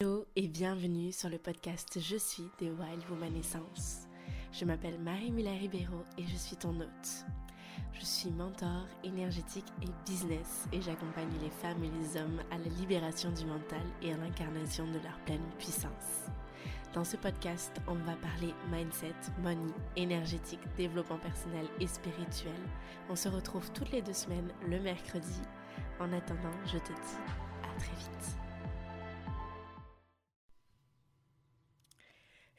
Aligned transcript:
Hello 0.00 0.28
et 0.36 0.46
bienvenue 0.46 1.10
sur 1.10 1.28
le 1.28 1.38
podcast 1.38 1.98
Je 2.00 2.16
suis 2.16 2.44
des 2.60 2.70
Wild 2.70 3.02
Woman 3.10 3.34
Essence. 3.34 4.06
Je 4.52 4.64
m'appelle 4.64 4.96
Marie 5.00 5.32
Mila 5.32 5.50
Ribeiro 5.50 6.04
et 6.16 6.22
je 6.24 6.36
suis 6.36 6.54
ton 6.54 6.78
hôte. 6.78 7.24
Je 7.94 8.04
suis 8.04 8.30
mentor 8.30 8.86
énergétique 9.02 9.66
et 9.82 9.88
business 10.08 10.68
et 10.72 10.80
j'accompagne 10.80 11.32
les 11.42 11.50
femmes 11.50 11.82
et 11.82 11.90
les 11.90 12.16
hommes 12.16 12.40
à 12.52 12.58
la 12.58 12.68
libération 12.78 13.32
du 13.32 13.44
mental 13.44 13.82
et 14.00 14.12
à 14.12 14.16
l'incarnation 14.18 14.86
de 14.86 15.00
leur 15.02 15.18
pleine 15.24 15.50
puissance. 15.58 16.28
Dans 16.92 17.02
ce 17.02 17.16
podcast, 17.16 17.72
on 17.88 17.96
va 17.96 18.14
parler 18.14 18.54
mindset, 18.70 19.16
money, 19.42 19.72
énergétique, 19.96 20.60
développement 20.76 21.18
personnel 21.18 21.66
et 21.80 21.88
spirituel. 21.88 22.60
On 23.10 23.16
se 23.16 23.28
retrouve 23.28 23.68
toutes 23.72 23.90
les 23.90 24.02
deux 24.02 24.12
semaines 24.12 24.52
le 24.64 24.78
mercredi. 24.78 25.40
En 25.98 26.12
attendant, 26.12 26.54
je 26.66 26.78
te 26.78 26.92
dis 26.92 27.18
à 27.64 27.80
très 27.80 27.96
vite. 27.96 28.37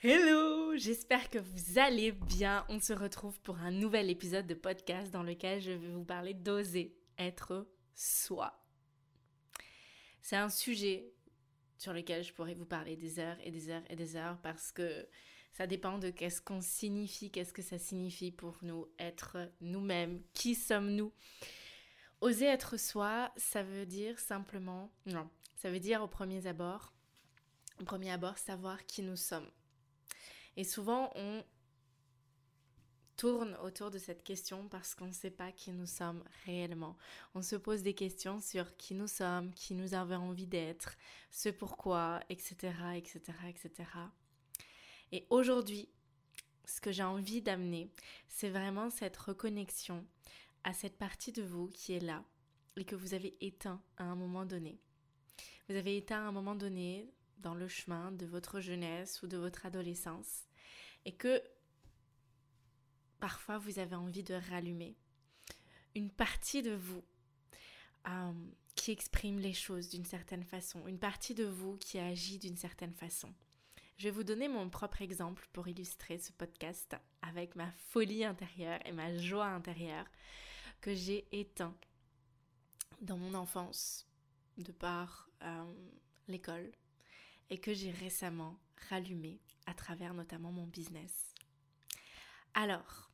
Hello, 0.02 0.78
j'espère 0.78 1.30
que 1.30 1.40
vous 1.40 1.78
allez 1.78 2.14
bien. 2.14 2.66
On 2.70 2.80
se 2.80 2.94
retrouve 2.94 3.38
pour 3.42 3.58
un 3.58 3.70
nouvel 3.70 4.10
épisode 4.10 4.48
de 4.48 4.54
podcast 4.54 5.12
dans 5.12 5.24
lequel 5.24 5.60
je 5.60 5.72
vais 5.72 5.90
vous 5.90 6.06
parler 6.06 6.34
d'oser 6.34 6.98
être 7.18 7.68
soi. 7.96 8.64
C'est 10.22 10.38
un 10.38 10.48
sujet 10.48 11.12
sur 11.78 11.92
lequel 11.92 12.24
je 12.24 12.32
pourrais 12.32 12.54
vous 12.54 12.66
parler 12.66 12.96
des 12.96 13.20
heures 13.20 13.36
et 13.44 13.52
des 13.52 13.72
heures 13.72 13.84
et 13.90 13.98
des 13.98 14.16
heures 14.16 14.38
parce 14.42 14.72
que 14.72 15.06
ça 15.52 15.68
dépend 15.68 15.98
de 15.98 16.12
qu'est-ce 16.12 16.42
qu'on 16.42 16.62
signifie, 16.62 17.30
qu'est-ce 17.30 17.52
que 17.52 17.62
ça 17.62 17.78
signifie 17.78 18.32
pour 18.32 18.58
nous 18.62 18.88
être 19.00 19.52
nous-mêmes, 19.60 20.24
qui 20.34 20.56
sommes-nous? 20.56 21.12
Oser 22.22 22.46
être 22.46 22.80
soi, 22.80 23.34
ça 23.36 23.64
veut 23.64 23.86
dire 23.86 24.18
simplement, 24.18 24.94
non, 25.06 25.30
ça 25.58 25.70
veut 25.70 25.82
dire 25.82 26.02
au 26.02 26.08
premier 26.08 26.48
abord, 26.48 26.94
au 27.82 27.84
premier 27.84 28.12
abord, 28.12 28.38
savoir 28.38 28.86
qui 28.86 29.02
nous 29.02 29.18
sommes. 29.18 29.52
Et 30.60 30.66
souvent, 30.66 31.10
on 31.16 31.42
tourne 33.16 33.56
autour 33.64 33.92
de 33.92 33.98
cette 33.98 34.26
question 34.26 34.68
parce 34.68 34.94
qu'on 34.94 35.08
ne 35.08 35.14
sait 35.14 35.32
pas 35.32 35.54
qui 35.54 35.72
nous 35.72 35.86
sommes 35.86 36.22
réellement. 36.46 36.98
On 37.34 37.42
se 37.42 37.56
pose 37.56 37.82
des 37.82 37.94
questions 37.94 38.42
sur 38.42 38.76
qui 38.76 38.94
nous 38.94 39.08
sommes, 39.08 39.54
qui 39.54 39.74
nous 39.74 39.94
avons 39.94 40.18
envie 40.18 40.48
d'être, 40.48 40.98
ce 41.32 41.48
pourquoi, 41.48 42.20
etc., 42.28 42.74
etc., 42.98 43.22
etc. 43.48 43.90
Et 45.14 45.26
aujourd'hui, 45.30 45.88
ce 46.66 46.82
que 46.82 46.92
j'ai 46.92 47.04
envie 47.04 47.42
d'amener, 47.42 47.90
c'est 48.28 48.50
vraiment 48.50 48.90
cette 48.90 49.16
reconnexion 49.16 50.06
à 50.66 50.74
cette 50.74 50.98
partie 50.98 51.32
de 51.32 51.42
vous 51.42 51.70
qui 51.70 51.94
est 51.94 52.02
là 52.02 52.26
et 52.76 52.84
que 52.84 52.98
vous 52.98 53.14
avez 53.14 53.38
éteint 53.40 53.82
à 53.96 54.04
un 54.04 54.16
moment 54.16 54.46
donné. 54.46 54.78
Vous 55.70 55.76
avez 55.76 55.96
éteint 55.96 56.26
à 56.26 56.28
un 56.28 56.34
moment 56.34 56.56
donné 56.56 57.14
dans 57.38 57.56
le 57.56 57.70
chemin 57.70 58.12
de 58.12 58.26
votre 58.26 58.60
jeunesse 58.60 59.24
ou 59.24 59.28
de 59.28 59.38
votre 59.38 59.66
adolescence 59.66 60.49
et 61.06 61.14
que 61.14 61.42
parfois 63.20 63.58
vous 63.58 63.80
avez 63.80 63.96
envie 63.96 64.24
de 64.24 64.34
rallumer 64.34 64.96
une 65.96 66.10
partie 66.10 66.62
de 66.62 66.74
vous 66.74 67.04
euh, 68.08 68.34
qui 68.76 68.92
exprime 68.92 69.40
les 69.40 69.54
choses 69.54 69.90
d'une 69.90 70.06
certaine 70.06 70.44
façon, 70.44 70.88
une 70.88 71.00
partie 71.00 71.34
de 71.34 71.46
vous 71.46 71.78
qui 71.78 72.00
agit 72.00 72.40
d'une 72.40 72.58
certaine 72.58 72.94
façon. 72.94 73.34
Je 73.98 74.06
vais 74.06 74.12
vous 74.12 74.24
donner 74.24 74.48
mon 74.48 74.70
propre 74.70 75.02
exemple 75.02 75.46
pour 75.52 75.68
illustrer 75.68 76.18
ce 76.18 76.32
podcast 76.32 76.96
avec 77.22 77.58
ma 77.58 77.70
folie 77.74 78.24
intérieure 78.24 78.80
et 78.86 78.94
ma 78.94 79.18
joie 79.18 79.48
intérieure 79.48 80.06
que 80.80 80.94
j'ai 80.94 81.28
éteint 81.34 81.76
dans 83.02 83.18
mon 83.18 83.34
enfance 83.34 84.08
de 84.58 84.72
par 84.72 85.30
euh, 85.42 85.74
l'école 86.30 86.72
et 87.50 87.60
que 87.60 87.74
j'ai 87.74 87.92
récemment 87.92 88.60
rallumé 88.90 89.40
à 89.66 89.74
travers 89.74 90.14
notamment 90.14 90.52
mon 90.52 90.68
business. 90.68 91.34
Alors, 92.54 93.12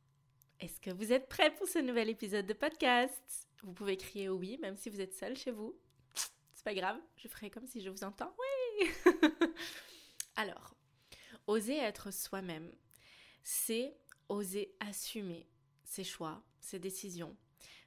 est-ce 0.60 0.80
que 0.80 0.90
vous 0.90 1.12
êtes 1.12 1.28
prêts 1.28 1.54
pour 1.54 1.68
ce 1.68 1.78
nouvel 1.78 2.08
épisode 2.08 2.46
de 2.46 2.54
podcast? 2.54 3.48
Vous 3.62 3.72
pouvez 3.72 3.96
crier 3.96 4.28
oui, 4.28 4.58
même 4.58 4.76
si 4.76 4.88
vous 4.88 5.00
êtes 5.00 5.14
seul 5.14 5.36
chez 5.36 5.50
vous. 5.50 5.78
C'est 6.54 6.64
pas 6.64 6.74
grave, 6.74 6.98
je 7.16 7.28
ferai 7.28 7.50
comme 7.50 7.66
si 7.66 7.80
je 7.82 7.90
vous 7.90 8.04
entends. 8.04 8.34
Oui 8.38 8.88
Alors, 10.36 10.76
oser 11.46 11.76
être 11.76 12.10
soi-même, 12.10 12.72
c'est 13.42 13.96
oser 14.28 14.74
assumer 14.80 15.48
ses 15.84 16.04
choix, 16.04 16.42
ses 16.60 16.78
décisions, 16.78 17.36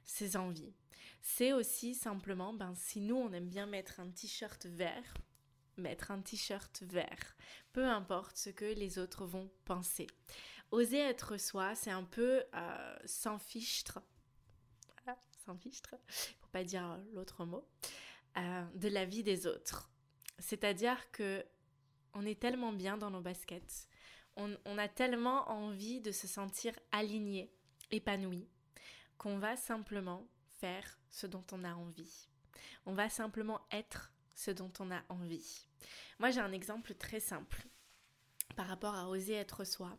ses 0.04 0.36
envies. 0.36 0.74
C'est 1.22 1.52
aussi 1.52 1.94
simplement, 1.94 2.54
ben, 2.54 2.74
si 2.74 3.00
nous 3.00 3.16
on 3.16 3.32
aime 3.32 3.48
bien 3.48 3.66
mettre 3.66 4.00
un 4.00 4.10
t-shirt 4.10 4.66
vert, 4.66 5.14
mettre 5.76 6.10
un 6.10 6.20
t-shirt 6.20 6.82
vert, 6.82 7.36
peu 7.72 7.84
importe 7.84 8.36
ce 8.36 8.50
que 8.50 8.64
les 8.64 8.98
autres 8.98 9.26
vont 9.26 9.50
penser. 9.64 10.06
Oser 10.70 10.98
être 10.98 11.36
soi, 11.36 11.74
c'est 11.74 11.90
un 11.90 12.04
peu 12.04 12.44
euh, 12.54 12.96
sans 13.04 13.38
fichtre, 13.38 14.00
sans 15.44 15.56
fichtre, 15.56 15.96
pour 16.40 16.50
pas 16.50 16.64
dire 16.64 16.98
l'autre 17.12 17.44
mot, 17.44 17.66
euh, 18.36 18.64
de 18.74 18.88
la 18.88 19.04
vie 19.04 19.22
des 19.22 19.46
autres. 19.46 19.90
C'est-à-dire 20.38 21.10
que 21.10 21.44
on 22.14 22.24
est 22.24 22.40
tellement 22.40 22.72
bien 22.72 22.98
dans 22.98 23.10
nos 23.10 23.20
baskets, 23.20 23.88
on 24.36 24.78
a 24.78 24.88
tellement 24.88 25.50
envie 25.50 26.00
de 26.00 26.12
se 26.12 26.26
sentir 26.26 26.72
aligné, 26.92 27.52
épanoui, 27.90 28.48
qu'on 29.18 29.38
va 29.38 29.56
simplement 29.56 30.26
faire 30.60 30.98
ce 31.10 31.26
dont 31.26 31.44
on 31.52 31.62
a 31.62 31.74
envie. 31.74 32.28
On 32.86 32.94
va 32.94 33.10
simplement 33.10 33.60
être 33.70 34.12
ce 34.40 34.50
dont 34.50 34.72
on 34.78 34.90
a 34.90 35.02
envie. 35.10 35.66
Moi, 36.18 36.30
j'ai 36.30 36.40
un 36.40 36.52
exemple 36.52 36.94
très 36.94 37.20
simple 37.20 37.62
par 38.56 38.66
rapport 38.66 38.94
à 38.94 39.08
oser 39.08 39.34
être 39.34 39.64
soi. 39.64 39.98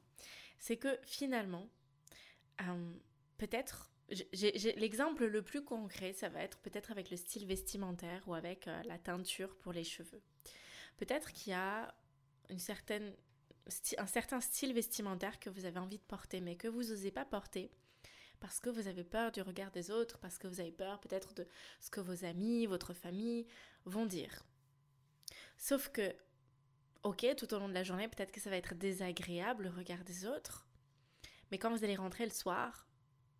C'est 0.57 0.77
que 0.77 0.99
finalement, 1.03 1.69
euh, 2.61 2.93
peut-être, 3.37 3.91
l'exemple 4.77 5.25
le 5.25 5.43
plus 5.43 5.63
concret, 5.63 6.13
ça 6.13 6.29
va 6.29 6.41
être 6.41 6.57
peut-être 6.59 6.91
avec 6.91 7.11
le 7.11 7.17
style 7.17 7.45
vestimentaire 7.45 8.23
ou 8.27 8.33
avec 8.33 8.67
euh, 8.67 8.81
la 8.83 8.97
teinture 8.97 9.55
pour 9.57 9.73
les 9.73 9.83
cheveux. 9.83 10.23
Peut-être 10.97 11.31
qu'il 11.31 11.51
y 11.51 11.55
a 11.55 11.93
une 12.49 12.59
certaine, 12.59 13.13
un 13.99 14.07
certain 14.07 14.41
style 14.41 14.73
vestimentaire 14.73 15.39
que 15.39 15.51
vous 15.51 15.65
avez 15.65 15.79
envie 15.79 15.99
de 15.99 16.03
porter, 16.03 16.41
mais 16.41 16.55
que 16.55 16.67
vous 16.67 16.83
n'osez 16.85 17.11
pas 17.11 17.25
porter 17.25 17.71
parce 18.41 18.59
que 18.59 18.69
vous 18.69 18.87
avez 18.87 19.05
peur 19.05 19.31
du 19.31 19.41
regard 19.41 19.71
des 19.71 19.91
autres, 19.91 20.17
parce 20.17 20.37
que 20.37 20.47
vous 20.47 20.59
avez 20.59 20.71
peur 20.71 20.99
peut-être 20.99 21.33
de 21.35 21.47
ce 21.79 21.89
que 21.89 22.01
vos 22.01 22.25
amis, 22.25 22.65
votre 22.65 22.93
famille 22.93 23.47
vont 23.85 24.05
dire. 24.05 24.43
Sauf 25.57 25.89
que, 25.89 26.13
ok, 27.03 27.35
tout 27.37 27.53
au 27.53 27.59
long 27.59 27.69
de 27.69 27.73
la 27.73 27.83
journée, 27.83 28.07
peut-être 28.07 28.31
que 28.31 28.41
ça 28.41 28.49
va 28.49 28.57
être 28.57 28.73
désagréable 28.73 29.65
le 29.65 29.69
regard 29.69 30.03
des 30.03 30.25
autres, 30.25 30.67
mais 31.51 31.59
quand 31.59 31.69
vous 31.69 31.83
allez 31.83 31.95
rentrer 31.95 32.25
le 32.25 32.31
soir, 32.31 32.87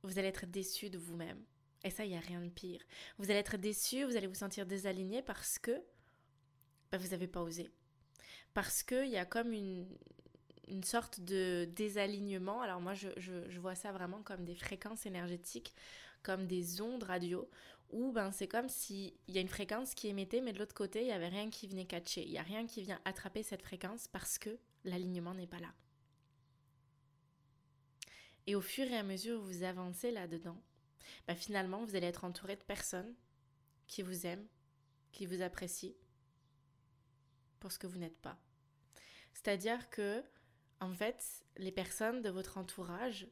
vous 0.04 0.20
allez 0.20 0.28
être 0.28 0.46
déçu 0.46 0.90
de 0.90 1.00
vous-même. 1.00 1.44
Et 1.84 1.90
ça, 1.90 2.06
il 2.06 2.10
n'y 2.12 2.18
a 2.18 2.22
rien 2.22 2.42
de 2.42 2.50
pire. 2.50 2.82
Vous 3.18 3.26
allez 3.32 3.40
être 3.40 3.58
déçu, 3.58 4.04
vous 4.04 4.16
allez 4.16 4.28
vous 4.28 4.36
sentir 4.36 4.68
désaligné 4.68 5.24
parce 5.24 5.58
que 5.58 5.82
bah, 6.92 7.00
vous 7.00 7.08
n'avez 7.08 7.28
pas 7.28 7.42
osé. 7.42 7.72
Parce 8.54 8.84
qu'il 8.84 9.10
y 9.10 9.18
a 9.18 9.26
comme 9.26 9.52
une, 9.52 9.88
une 10.68 10.84
sorte 10.84 11.20
de 11.20 11.68
désalignement. 11.76 12.62
Alors 12.62 12.82
moi, 12.82 12.94
je, 12.94 13.60
vois 13.60 13.76
ça 13.76 13.92
vraiment 13.92 14.22
comme 14.24 14.46
des 14.46 14.56
fréquences 14.56 15.06
énergétiques, 15.06 15.74
comme 16.24 16.48
des 16.48 16.82
ondes 16.82 17.04
radio, 17.04 17.50
où 17.90 18.12
ben, 18.12 18.32
c'est 18.32 18.48
comme 18.48 18.70
s'il 18.70 19.14
y 19.28 19.38
a 19.38 19.42
une 19.42 19.48
fréquence 19.48 19.94
qui 19.94 20.08
émettait, 20.08 20.42
mais 20.42 20.54
de 20.54 20.60
l'autre 20.60 20.76
côté, 20.76 21.02
il 21.02 21.08
n'y 21.08 21.12
avait 21.12 21.28
rien 21.28 21.50
qui 21.50 21.68
venait 21.68 21.86
catcher. 21.86 22.24
Il 22.24 22.32
n'y 22.32 22.38
a 22.38 22.44
rien 22.44 22.66
qui 22.66 22.82
vient 22.82 23.00
attraper 23.06 23.44
cette 23.44 23.62
fréquence 23.62 24.08
parce 24.08 24.38
que 24.38 24.58
l'alignement 24.84 25.34
n'est 25.34 25.48
pas 25.48 25.60
là. 25.60 25.74
Et 28.48 28.56
au 28.56 28.62
fur 28.62 28.86
et 28.86 28.98
à 28.98 29.04
mesure 29.04 29.40
où 29.40 29.44
vous 29.44 29.64
avancez 29.64 30.12
là-dedans, 30.12 30.62
ben, 31.28 31.36
finalement, 31.36 31.84
vous 31.84 31.96
allez 31.96 32.08
être 32.08 32.24
entouré 32.24 32.56
de 32.56 32.64
personnes 32.64 33.14
qui 33.88 34.02
vous 34.02 34.26
aiment, 34.26 34.48
qui 35.12 35.26
vous 35.26 35.42
apprécient 35.42 35.94
pour 37.60 37.72
ce 37.72 37.80
que 37.80 37.88
vous 37.88 38.00
n'êtes 38.00 38.20
pas. 38.20 38.38
C'est-à-dire 39.34 39.90
que, 39.90 40.24
en 40.82 40.94
fait, 40.94 41.46
les 41.58 41.72
personnes 41.72 42.22
de 42.22 42.30
votre 42.30 42.58
entourage 42.58 43.30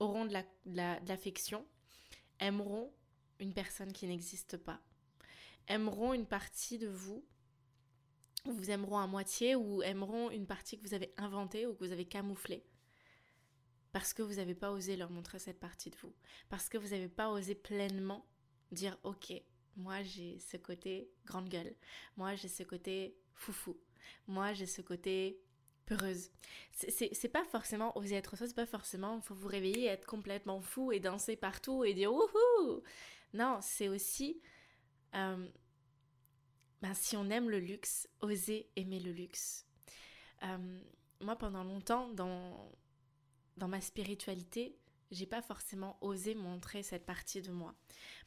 auront 0.00 0.24
de 0.24 0.32
l'affection, 1.06 1.66
aimeront 2.40 2.92
une 3.38 3.52
personne 3.52 3.92
qui 3.92 4.06
n'existe 4.06 4.56
pas, 4.56 4.80
aimeront 5.68 6.14
une 6.14 6.26
partie 6.26 6.78
de 6.78 6.88
vous, 6.88 7.24
vous 8.46 8.70
aimeront 8.70 8.98
à 8.98 9.06
moitié 9.06 9.54
ou 9.54 9.82
aimeront 9.82 10.30
une 10.30 10.46
partie 10.46 10.78
que 10.78 10.88
vous 10.88 10.94
avez 10.94 11.12
inventée 11.18 11.66
ou 11.66 11.74
que 11.74 11.84
vous 11.84 11.92
avez 11.92 12.06
camouflée. 12.06 12.64
Parce 13.92 14.14
que 14.14 14.22
vous 14.22 14.34
n'avez 14.34 14.54
pas 14.54 14.70
osé 14.70 14.96
leur 14.96 15.10
montrer 15.10 15.38
cette 15.38 15.60
partie 15.60 15.90
de 15.90 15.96
vous. 15.96 16.14
Parce 16.48 16.70
que 16.70 16.78
vous 16.78 16.88
n'avez 16.88 17.08
pas 17.08 17.30
osé 17.30 17.54
pleinement 17.54 18.26
dire 18.70 18.96
ok, 19.02 19.32
moi 19.76 20.02
j'ai 20.02 20.38
ce 20.38 20.56
côté 20.56 21.10
grande 21.26 21.50
gueule. 21.50 21.74
Moi 22.16 22.34
j'ai 22.34 22.48
ce 22.48 22.62
côté 22.62 23.18
foufou. 23.34 23.78
Moi 24.26 24.52
j'ai 24.52 24.66
ce 24.66 24.82
côté 24.82 25.40
heureuse. 25.90 26.30
C'est 26.72 27.32
pas 27.32 27.44
forcément 27.44 27.96
oser 27.98 28.14
être 28.16 28.36
soi, 28.36 28.46
c'est 28.46 28.54
pas 28.54 28.66
forcément 28.66 29.20
faut 29.20 29.34
vous 29.34 29.48
réveiller 29.48 29.86
être 29.86 30.06
complètement 30.06 30.60
fou 30.60 30.92
et 30.92 31.00
danser 31.00 31.36
partout 31.36 31.84
et 31.84 31.94
dire 31.94 32.12
wouhou. 32.12 32.82
Non, 33.32 33.58
c'est 33.60 33.88
aussi 33.88 34.40
euh, 35.14 35.48
ben, 36.82 36.94
si 36.94 37.16
on 37.16 37.28
aime 37.28 37.50
le 37.50 37.60
luxe, 37.60 38.08
oser 38.20 38.70
aimer 38.76 39.00
le 39.00 39.12
luxe. 39.12 39.66
Euh, 40.42 40.80
moi, 41.20 41.36
pendant 41.36 41.62
longtemps, 41.62 42.08
dans, 42.08 42.72
dans 43.58 43.68
ma 43.68 43.80
spiritualité, 43.80 44.78
j'ai 45.10 45.26
pas 45.26 45.42
forcément 45.42 45.96
osé 46.00 46.34
montrer 46.34 46.82
cette 46.82 47.04
partie 47.04 47.42
de 47.42 47.50
moi. 47.50 47.74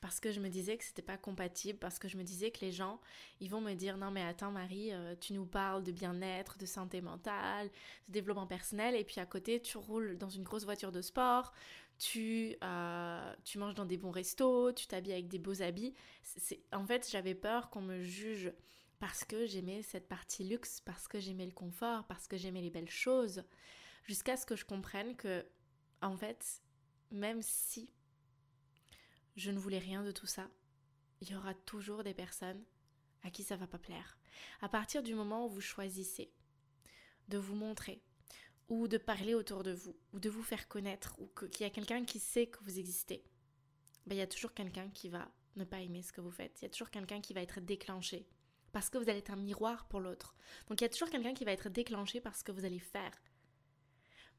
Parce 0.02 0.20
que 0.20 0.32
je 0.32 0.40
me 0.40 0.50
disais 0.50 0.78
que 0.78 0.84
c'était 0.84 1.02
pas 1.02 1.18
compatible 1.18 1.80
parce 1.80 2.00
que 2.00 2.08
je 2.08 2.18
me 2.18 2.24
disais 2.24 2.52
que 2.52 2.62
les 2.62 2.72
gens 2.72 3.00
ils 3.40 3.50
vont 3.50 3.62
me 3.62 3.74
dire 3.74 3.98
non 3.98 4.12
mais 4.12 4.24
attends 4.24 4.52
Marie 4.52 4.92
euh, 4.92 5.16
tu 5.20 5.34
nous 5.34 5.46
parles 5.46 5.84
de 5.84 5.92
bien-être 5.92 6.58
de 6.58 6.66
santé 6.66 7.02
mentale 7.02 7.70
de 8.08 8.14
développement 8.14 8.48
personnel 8.48 8.96
et 8.96 9.04
puis 9.04 9.20
à 9.20 9.26
côté 9.26 9.62
tu 9.62 9.78
roules 9.78 10.18
dans 10.18 10.30
une 10.30 10.44
grosse 10.44 10.66
voiture 10.66 10.92
de 10.92 11.02
sport 11.02 11.54
tu 11.98 12.56
euh, 12.64 13.34
tu 13.44 13.58
manges 13.58 13.76
dans 13.76 13.86
des 13.86 13.98
bons 13.98 14.12
restos 14.12 14.74
tu 14.74 14.88
t'habilles 14.88 15.14
avec 15.14 15.28
des 15.28 15.40
beaux 15.40 15.62
habits. 15.62 15.94
C'est 16.24 16.60
en 16.74 16.86
fait 16.86 17.08
j'avais 17.10 17.36
peur 17.36 17.70
qu'on 17.70 17.82
me 17.82 18.04
juge 18.04 18.52
parce 19.00 19.24
que 19.24 19.46
j'aimais 19.46 19.82
cette 19.82 20.08
partie 20.08 20.44
luxe 20.44 20.82
parce 20.82 21.08
que 21.08 21.20
j'aimais 21.20 21.46
le 21.46 21.52
confort 21.52 22.06
parce 22.06 22.28
que 22.28 22.38
j'aimais 22.38 22.62
les 22.62 22.70
belles 22.70 22.90
choses 22.90 23.44
jusqu'à 24.06 24.38
ce 24.38 24.46
que 24.46 24.56
je 24.56 24.66
comprenne 24.66 25.16
que 25.16 25.46
en 26.02 26.18
fait 26.18 26.62
même 27.14 27.42
si 27.42 27.94
je 29.36 29.52
ne 29.52 29.60
voulais 29.60 29.80
rien 29.80 30.04
de 30.04 30.12
tout 30.12 30.28
ça, 30.28 30.50
il 31.22 31.30
y 31.30 31.36
aura 31.36 31.54
toujours 31.54 32.04
des 32.04 32.14
personnes 32.14 32.64
à 33.24 33.32
qui 33.32 33.44
ça 33.44 33.56
va 33.56 33.68
pas 33.68 33.80
plaire. 33.80 34.18
À 34.62 34.68
partir 34.68 35.02
du 35.02 35.16
moment 35.16 35.46
où 35.46 35.50
vous 35.50 35.62
choisissez 35.62 36.34
de 37.30 37.38
vous 37.38 37.56
montrer, 37.56 38.04
ou 38.68 38.88
de 38.88 38.98
parler 38.98 39.34
autour 39.34 39.64
de 39.64 39.72
vous, 39.72 39.96
ou 40.12 40.20
de 40.20 40.30
vous 40.30 40.44
faire 40.44 40.68
connaître, 40.68 41.16
ou 41.20 41.28
qu'il 41.28 41.62
y 41.62 41.70
a 41.70 41.70
quelqu'un 41.70 42.04
qui 42.04 42.20
sait 42.20 42.48
que 42.48 42.62
vous 42.64 42.80
existez, 42.80 43.24
ben, 44.06 44.16
il 44.16 44.20
y 44.20 44.22
a 44.22 44.28
toujours 44.28 44.54
quelqu'un 44.54 44.90
qui 44.90 45.10
va 45.10 45.32
ne 45.56 45.64
pas 45.64 45.80
aimer 45.80 46.02
ce 46.02 46.12
que 46.12 46.22
vous 46.22 46.32
faites. 46.32 46.62
Il 46.62 46.66
y 46.66 46.68
a 46.68 46.70
toujours 46.70 46.90
quelqu'un 46.90 47.22
qui 47.22 47.34
va 47.34 47.42
être 47.42 47.62
déclenché. 47.62 48.28
Parce 48.72 48.90
que 48.90 48.98
vous 48.98 49.08
allez 49.08 49.20
être 49.20 49.30
un 49.30 49.36
miroir 49.36 49.88
pour 49.88 50.00
l'autre. 50.00 50.36
Donc 50.68 50.82
il 50.82 50.84
y 50.84 50.88
a 50.88 50.90
toujours 50.90 51.10
quelqu'un 51.10 51.34
qui 51.34 51.46
va 51.46 51.52
être 51.52 51.70
déclenché 51.70 52.20
par 52.20 52.36
ce 52.36 52.44
que 52.44 52.52
vous 52.52 52.66
allez 52.66 52.80
faire. 52.80 53.14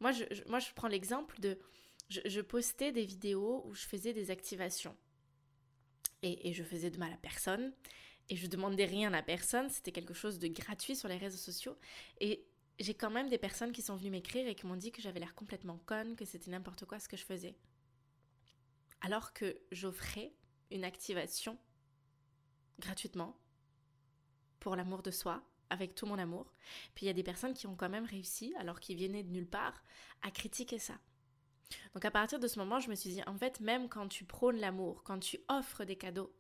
Moi, 0.01 0.11
moi, 0.49 0.59
je 0.59 0.73
prends 0.75 0.89
l'exemple 0.89 1.41
de 1.41 1.59
je, 2.09 2.41
postais 2.41 2.93
des 2.93 3.05
vidéos 3.05 3.63
où 3.67 3.75
je 3.75 3.85
faisais 3.87 4.13
des 4.13 4.31
activations. 4.31 4.97
Et, 6.23 6.53
je 6.53 6.63
faisais 6.63 6.91
de 6.91 6.99
mal 6.99 7.13
à 7.13 7.17
personne. 7.17 7.73
Et 8.31 8.37
je 8.37 8.47
demandais 8.47 8.87
rien 8.87 9.13
à 9.13 9.23
personne. 9.23 9.69
C'était 9.69 9.93
quelque 9.93 10.15
chose 10.15 10.39
de 10.39 10.49
gratuit 10.49 10.97
sur 10.97 11.09
les 11.09 11.19
réseaux 11.19 11.39
sociaux. 11.39 11.77
Et 12.21 12.47
j'ai 12.79 12.95
quand 12.95 13.11
même 13.11 13.29
des 13.29 13.39
personnes 13.39 13.73
qui 13.73 13.83
sont 13.83 13.97
venues 13.97 14.11
m'écrire 14.11 14.49
et 14.49 14.55
qui 14.55 14.67
m'ont 14.67 14.77
dit 14.77 14.93
que 14.93 15.03
j'avais 15.03 15.21
l'air 15.21 15.35
complètement 15.35 15.79
conne, 15.87 16.17
que 16.17 16.25
c'était 16.25 16.51
n'importe 16.51 16.87
quoi 16.87 16.99
ce 16.99 17.09
que 17.09 17.17
je 17.17 17.25
faisais. 17.25 17.57
Alors 19.03 19.35
que 19.35 19.61
j'offrais 19.71 20.33
une 20.71 20.85
activation 20.85 21.59
gratuitement 22.79 23.39
pour 24.61 24.77
l'amour 24.77 25.03
de 25.03 25.11
soi, 25.11 25.45
avec 25.69 25.95
tout 25.95 26.07
mon 26.07 26.19
amour. 26.19 26.53
Puis 26.95 27.05
il 27.05 27.07
y 27.07 27.11
a 27.11 27.15
des 27.15 27.23
personnes 27.23 27.55
qui 27.55 27.67
ont 27.67 27.77
quand 27.77 27.91
même 27.91 28.07
réussi, 28.07 28.55
alors 28.59 28.81
qu'ils 28.81 28.99
venaient 28.99 29.23
de 29.23 29.31
nulle 29.31 29.49
part, 29.49 29.85
à 30.23 30.31
critiquer 30.31 30.79
ça. 30.79 30.99
Donc 31.95 32.05
à 32.05 32.11
partir 32.11 32.39
de 32.39 32.49
ce 32.49 32.59
moment, 32.59 32.81
je 32.81 32.91
me 32.91 32.95
suis 32.95 33.11
dit, 33.11 33.23
en 33.27 33.37
fait, 33.37 33.61
même 33.61 33.89
quand 33.89 34.09
tu 34.09 34.25
prônes 34.25 34.59
l'amour, 34.59 35.03
quand 35.05 35.19
tu 35.19 35.39
offres 35.49 35.85
des 35.85 35.97
cadeaux, 35.97 36.35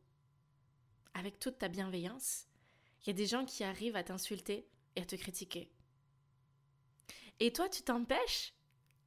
avec 1.14 1.38
toute 1.38 1.58
ta 1.58 1.68
bienveillance, 1.68 2.46
il 3.02 3.08
y 3.08 3.10
a 3.10 3.14
des 3.14 3.26
gens 3.26 3.44
qui 3.44 3.64
arrivent 3.64 3.96
à 3.96 4.02
t'insulter 4.02 4.68
et 4.96 5.02
à 5.02 5.04
te 5.04 5.16
critiquer. 5.16 5.70
Et 7.40 7.52
toi, 7.52 7.68
tu 7.68 7.82
t'empêches 7.82 8.54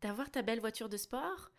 d'avoir 0.02 0.30
ta 0.32 0.42
belle 0.42 0.60
voiture 0.60 0.90
de 0.90 0.98
sport 0.98 1.52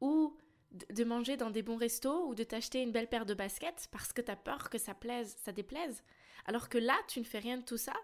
ou 0.00 0.36
de 0.72 1.04
manger 1.04 1.36
dans 1.36 1.50
des 1.50 1.62
bons 1.62 1.76
restos 1.76 2.26
ou 2.26 2.34
de 2.34 2.42
t'acheter 2.42 2.82
une 2.82 2.92
belle 2.92 3.08
paire 3.08 3.26
de 3.26 3.34
baskets 3.34 3.88
parce 3.92 4.12
que 4.12 4.20
tu 4.20 4.30
as 4.30 4.36
peur 4.36 4.70
que 4.70 4.78
ça 4.78 4.94
plaise, 4.94 5.36
ça 5.42 5.52
déplaise. 5.52 6.02
Alors 6.46 6.68
que 6.68 6.78
là, 6.78 6.96
tu 7.08 7.20
ne 7.20 7.24
fais 7.24 7.38
rien 7.38 7.58
de 7.58 7.62
tout 7.64 7.76
ça. 7.76 7.94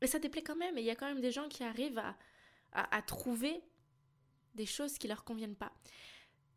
Et 0.00 0.06
ça 0.06 0.18
déplaît 0.18 0.42
quand 0.42 0.56
même. 0.56 0.78
Et 0.78 0.80
il 0.80 0.86
y 0.86 0.90
a 0.90 0.96
quand 0.96 1.06
même 1.06 1.20
des 1.20 1.30
gens 1.30 1.48
qui 1.48 1.62
arrivent 1.62 1.98
à, 1.98 2.16
à 2.72 3.02
trouver 3.02 3.62
des 4.54 4.66
choses 4.66 4.98
qui 4.98 5.08
leur 5.08 5.24
conviennent 5.24 5.56
pas. 5.56 5.72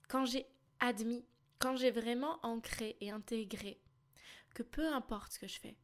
Quand 0.07 0.25
j'ai 0.25 0.45
admis, 0.79 1.25
quand 1.59 1.75
j'ai 1.75 1.91
vraiment 1.91 2.39
ancré 2.43 2.97
et 3.01 3.09
intégré 3.09 3.81
que 4.53 4.63
peu 4.63 4.87
importe 4.93 5.33
ce 5.33 5.39
que 5.39 5.47
je 5.47 5.59
fais, 5.59 5.75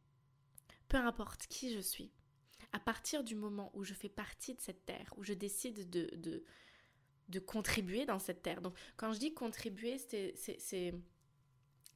peu 0.88 0.96
importe 0.96 1.46
qui 1.46 1.72
je 1.72 1.80
suis, 1.80 2.12
à 2.72 2.80
partir 2.80 3.22
du 3.22 3.34
moment 3.34 3.70
où 3.74 3.84
je 3.84 3.94
fais 3.94 4.08
partie 4.08 4.54
de 4.54 4.60
cette 4.60 4.84
terre, 4.84 5.12
où 5.16 5.22
je 5.22 5.32
décide 5.32 5.88
de, 5.90 6.10
de, 6.16 6.44
de 7.28 7.38
contribuer 7.38 8.04
dans 8.04 8.18
cette 8.18 8.42
terre. 8.42 8.60
Donc 8.60 8.76
quand 8.96 9.12
je 9.12 9.18
dis 9.18 9.34
contribuer, 9.34 9.98
c'est, 9.98 10.34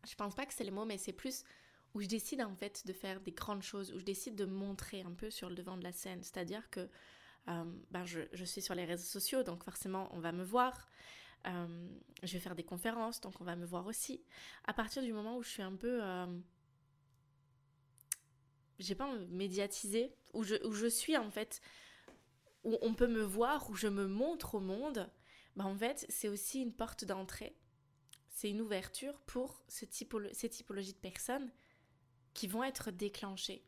je 0.06 0.14
pense 0.16 0.34
pas 0.34 0.46
que 0.46 0.54
c'est 0.54 0.64
le 0.64 0.70
mot, 0.70 0.84
mais 0.84 0.98
c'est 0.98 1.12
plus 1.12 1.44
où 1.94 2.00
je 2.00 2.06
décide 2.06 2.42
en 2.42 2.54
fait 2.54 2.86
de 2.86 2.92
faire 2.92 3.20
des 3.20 3.32
grandes 3.32 3.62
choses, 3.62 3.92
où 3.92 3.98
je 3.98 4.04
décide 4.04 4.36
de 4.36 4.44
montrer 4.44 5.02
un 5.02 5.12
peu 5.12 5.30
sur 5.30 5.48
le 5.48 5.54
devant 5.54 5.76
de 5.76 5.84
la 5.84 5.92
scène. 5.92 6.22
C'est-à-dire 6.22 6.68
que 6.70 6.88
euh, 7.48 7.64
ben 7.90 8.04
je, 8.04 8.44
suis 8.44 8.60
sur 8.60 8.74
les 8.74 8.84
réseaux 8.84 9.06
sociaux, 9.06 9.42
donc 9.42 9.64
forcément 9.64 10.08
on 10.12 10.20
va 10.20 10.32
me 10.32 10.44
voir. 10.44 10.88
Euh, 11.46 11.88
je 12.22 12.32
vais 12.34 12.40
faire 12.40 12.54
des 12.54 12.64
conférences, 12.64 13.20
donc 13.20 13.40
on 13.40 13.44
va 13.44 13.56
me 13.56 13.64
voir 13.64 13.86
aussi. 13.86 14.22
À 14.64 14.74
partir 14.74 15.02
du 15.02 15.12
moment 15.12 15.36
où 15.36 15.42
je 15.42 15.48
suis 15.48 15.62
un 15.62 15.76
peu... 15.76 16.02
Euh, 16.02 16.26
j'ai 18.78 18.94
pas 18.94 19.12
médiatisé, 19.30 20.14
où 20.34 20.44
je, 20.44 20.54
où 20.66 20.72
je 20.72 20.86
suis 20.86 21.16
en 21.16 21.30
fait, 21.30 21.60
où 22.64 22.76
on 22.82 22.94
peut 22.94 23.08
me 23.08 23.22
voir, 23.22 23.70
où 23.70 23.74
je 23.74 23.88
me 23.88 24.06
montre 24.06 24.56
au 24.56 24.60
monde, 24.60 25.10
ben 25.56 25.64
en 25.64 25.76
fait 25.76 26.06
c'est 26.08 26.28
aussi 26.28 26.60
une 26.60 26.72
porte 26.72 27.04
d'entrée. 27.04 27.56
C'est 28.30 28.50
une 28.50 28.60
ouverture 28.60 29.20
pour 29.22 29.64
ce 29.68 29.84
typolo 29.84 30.28
ces 30.32 30.48
typologies 30.48 30.92
de 30.92 30.98
personnes 30.98 31.50
qui 32.34 32.46
vont 32.46 32.62
être 32.62 32.92
déclenchées. 32.92 33.64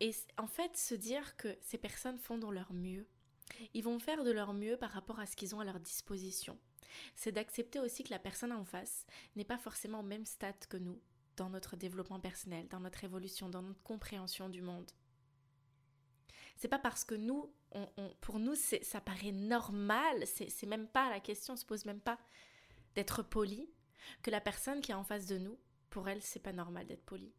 Et 0.00 0.14
en 0.36 0.46
fait, 0.46 0.76
se 0.76 0.94
dire 0.94 1.36
que 1.36 1.56
ces 1.60 1.78
personnes 1.78 2.18
font 2.18 2.38
de 2.38 2.46
leur 2.46 2.72
mieux. 2.72 3.06
Ils 3.74 3.82
vont 3.82 3.98
faire 3.98 4.24
de 4.24 4.30
leur 4.30 4.52
mieux 4.52 4.76
par 4.76 4.90
rapport 4.90 5.18
à 5.18 5.26
ce 5.26 5.34
qu'ils 5.34 5.54
ont 5.54 5.60
à 5.60 5.64
leur 5.64 5.80
disposition. 5.80 6.58
C'est 7.14 7.32
d'accepter 7.32 7.80
aussi 7.80 8.04
que 8.04 8.10
la 8.10 8.18
personne 8.18 8.52
en 8.52 8.64
face 8.64 9.06
n'est 9.36 9.44
pas 9.44 9.58
forcément 9.58 10.00
au 10.00 10.04
même 10.04 10.26
stade 10.26 10.66
que 10.68 10.76
nous 10.76 11.00
dans 11.36 11.50
notre 11.50 11.76
développement 11.76 12.20
personnel, 12.20 12.68
dans 12.68 12.80
notre 12.80 13.04
évolution, 13.04 13.48
dans 13.48 13.62
notre 13.62 13.82
compréhension 13.82 14.48
du 14.48 14.60
monde. 14.60 14.90
C'est 16.56 16.68
pas 16.68 16.78
parce 16.78 17.04
que 17.04 17.14
nous, 17.14 17.52
pour 18.20 18.40
nous, 18.40 18.54
ça 18.56 19.00
paraît 19.00 19.32
normal, 19.32 20.24
c'est 20.26 20.66
même 20.66 20.88
pas 20.88 21.08
la 21.08 21.20
question, 21.20 21.54
on 21.54 21.56
se 21.56 21.64
pose 21.64 21.84
même 21.84 22.00
pas 22.00 22.18
d'être 22.96 23.22
poli, 23.22 23.70
que 24.22 24.30
la 24.30 24.40
personne 24.40 24.80
qui 24.80 24.90
est 24.90 24.96
en 24.96 25.04
face 25.04 25.26
de 25.26 25.38
nous, 25.38 25.58
pour 25.90 26.08
elle, 26.08 26.22
c'est 26.22 26.40
pas 26.40 26.52
normal 26.52 26.86
d'être 26.86 27.04
poli. 27.04 27.32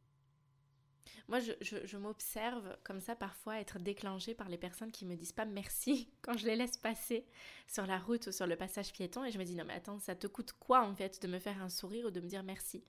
Moi, 1.27 1.39
je, 1.39 1.97
m'observe 1.97 2.77
comme 2.83 3.01
ça 3.01 3.15
parfois 3.15 3.59
être 3.59 3.79
déclenchée 3.79 4.33
par 4.33 4.49
les 4.49 4.57
personnes 4.57 4.91
qui 4.91 5.05
me 5.05 5.15
disent 5.15 5.31
pas 5.31 5.45
merci 5.45 6.11
quand 6.21 6.37
je 6.37 6.45
les 6.45 6.55
laisse 6.55 6.77
passer 6.77 7.25
sur 7.67 7.85
la 7.85 7.99
route 7.99 8.27
ou 8.27 8.31
sur 8.31 8.47
le 8.47 8.55
passage 8.55 8.91
piéton 8.91 9.23
et 9.23 9.31
je 9.31 9.37
me 9.37 9.43
dis 9.43 9.55
non 9.55 9.65
mais 9.65 9.73
attends, 9.73 9.99
ça 9.99 10.15
te 10.15 10.27
coûte 10.27 10.53
quoi 10.53 10.85
en 10.85 10.95
fait 10.95 11.21
de 11.21 11.27
me 11.27 11.39
faire 11.39 11.61
un 11.61 11.69
sourire 11.69 12.07
ou 12.07 12.11
de 12.11 12.19
me 12.19 12.27
dire 12.27 12.43
merci? 12.43 12.83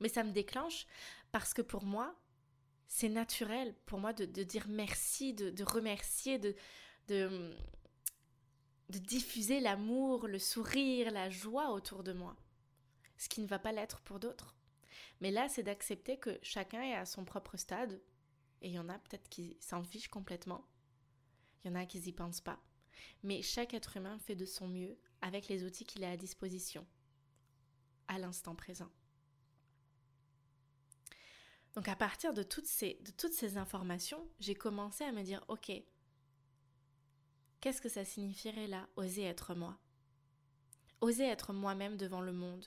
Mais 0.00 0.08
ça 0.08 0.24
me 0.24 0.32
déclenche 0.32 0.86
parce 1.32 1.54
que 1.54 1.62
pour 1.62 1.84
moi, 1.84 2.14
c'est 2.86 3.08
naturel 3.08 3.74
pour 3.86 3.98
moi 3.98 4.12
de, 4.12 4.24
dire 4.24 4.66
merci, 4.68 5.34
de, 5.34 5.64
remercier, 5.64 6.38
de, 6.38 6.54
diffuser 8.88 9.60
l'amour, 9.60 10.26
le 10.26 10.38
sourire, 10.38 11.10
la 11.10 11.28
joie 11.28 11.70
autour 11.70 12.02
de 12.02 12.12
moi. 12.12 12.36
Ce 13.16 13.28
qui 13.28 13.40
ne 13.40 13.46
va 13.46 13.58
pas 13.58 13.72
l'être 13.72 14.00
pour 14.00 14.20
d'autres. 14.20 14.57
Mais 15.20 15.30
là, 15.30 15.48
c'est 15.48 15.62
d'accepter 15.62 16.18
que 16.18 16.38
chacun 16.42 16.82
est 16.82 16.94
à 16.94 17.04
son 17.04 17.24
propre 17.24 17.56
stade. 17.56 18.00
Et 18.60 18.68
il 18.68 18.74
y 18.74 18.78
en 18.78 18.88
a 18.88 18.98
peut-être 18.98 19.28
qui 19.28 19.56
s'en 19.60 19.82
fichent 19.82 20.08
complètement. 20.08 20.66
Il 21.62 21.68
y 21.68 21.70
en 21.70 21.74
a 21.74 21.86
qui 21.86 22.00
n'y 22.00 22.12
pensent 22.12 22.40
pas. 22.40 22.60
Mais 23.22 23.42
chaque 23.42 23.74
être 23.74 23.96
humain 23.96 24.18
fait 24.18 24.36
de 24.36 24.44
son 24.44 24.68
mieux 24.68 24.98
avec 25.20 25.48
les 25.48 25.64
outils 25.64 25.84
qu'il 25.84 26.04
a 26.04 26.10
à 26.10 26.16
disposition, 26.16 26.86
à 28.08 28.18
l'instant 28.18 28.54
présent. 28.54 28.90
Donc 31.74 31.88
à 31.88 31.96
partir 31.96 32.34
de 32.34 32.42
toutes 32.42 32.66
ces, 32.66 32.94
de 33.04 33.10
toutes 33.12 33.32
ces 33.32 33.56
informations, 33.56 34.28
j'ai 34.40 34.54
commencé 34.54 35.04
à 35.04 35.12
me 35.12 35.22
dire, 35.22 35.44
ok, 35.48 35.70
qu'est-ce 37.60 37.80
que 37.80 37.88
ça 37.88 38.04
signifierait 38.04 38.66
là, 38.66 38.88
oser 38.96 39.22
être 39.22 39.54
moi? 39.54 39.78
Oser 41.00 41.24
être 41.24 41.52
moi-même 41.52 41.96
devant 41.96 42.20
le 42.20 42.32
monde. 42.32 42.66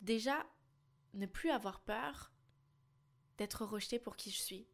Déjà, 0.00 0.46
ne 1.14 1.26
plus 1.26 1.50
avoir 1.50 1.80
peur 1.80 2.32
d'être 3.38 3.64
rejetée 3.64 3.98
pour 3.98 4.16
qui 4.16 4.30
je 4.30 4.40
suis. 4.40 4.66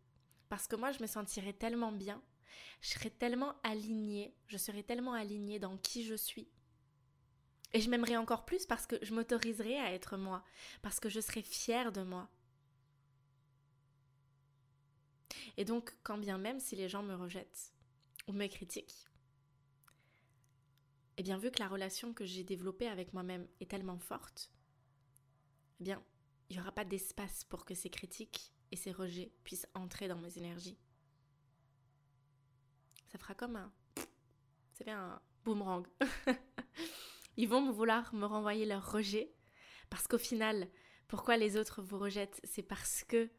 Parce 0.48 0.66
que 0.66 0.76
moi, 0.76 0.92
je 0.92 1.00
me 1.00 1.06
sentirais 1.06 1.52
tellement 1.52 1.92
bien, 1.92 2.22
je 2.80 2.90
serais 2.90 3.10
tellement 3.10 3.54
alignée, 3.62 4.34
je 4.46 4.56
serais 4.56 4.82
tellement 4.82 5.12
alignée 5.12 5.58
dans 5.58 5.76
qui 5.76 6.04
je 6.04 6.14
suis. 6.14 6.48
Et 7.74 7.80
je 7.80 7.90
m'aimerais 7.90 8.16
encore 8.16 8.46
plus 8.46 8.64
parce 8.64 8.86
que 8.86 8.96
je 9.02 9.12
m'autoriserais 9.12 9.78
à 9.78 9.92
être 9.92 10.16
moi, 10.16 10.42
parce 10.80 11.00
que 11.00 11.10
je 11.10 11.20
serais 11.20 11.42
fière 11.42 11.92
de 11.92 12.02
moi. 12.02 12.30
Et 15.56 15.64
donc, 15.64 15.94
quand 16.02 16.18
bien 16.18 16.38
même 16.38 16.60
si 16.60 16.76
les 16.76 16.88
gens 16.88 17.02
me 17.02 17.14
rejettent 17.14 17.74
ou 18.26 18.32
me 18.32 18.46
critiquent, 18.46 19.08
eh 21.18 21.22
bien, 21.22 21.36
vu 21.36 21.50
que 21.50 21.58
la 21.58 21.68
relation 21.68 22.14
que 22.14 22.24
j'ai 22.24 22.44
développée 22.44 22.88
avec 22.88 23.12
moi-même 23.12 23.46
est 23.60 23.68
tellement 23.70 23.98
forte, 23.98 24.52
eh 25.80 25.84
bien, 25.84 26.02
il 26.48 26.56
n'y 26.56 26.60
aura 26.60 26.72
pas 26.72 26.84
d'espace 26.84 27.44
pour 27.44 27.64
que 27.64 27.74
ces 27.74 27.90
critiques 27.90 28.52
et 28.70 28.76
ces 28.76 28.92
rejets 28.92 29.32
puissent 29.44 29.68
entrer 29.74 30.08
dans 30.08 30.18
mes 30.18 30.38
énergies. 30.38 30.78
Ça 33.06 33.18
fera 33.18 33.34
comme 33.34 33.56
un... 33.56 33.72
C'est 34.72 34.90
un 34.90 35.20
boomerang. 35.44 35.86
Ils 37.36 37.48
vont 37.48 37.70
vouloir 37.70 38.14
me 38.14 38.26
renvoyer 38.26 38.66
leur 38.66 38.92
rejet 38.92 39.32
parce 39.90 40.06
qu'au 40.06 40.18
final, 40.18 40.68
pourquoi 41.08 41.36
les 41.36 41.56
autres 41.56 41.82
vous 41.82 41.98
rejettent 41.98 42.40
C'est 42.44 42.62
parce 42.62 43.04
que 43.04 43.30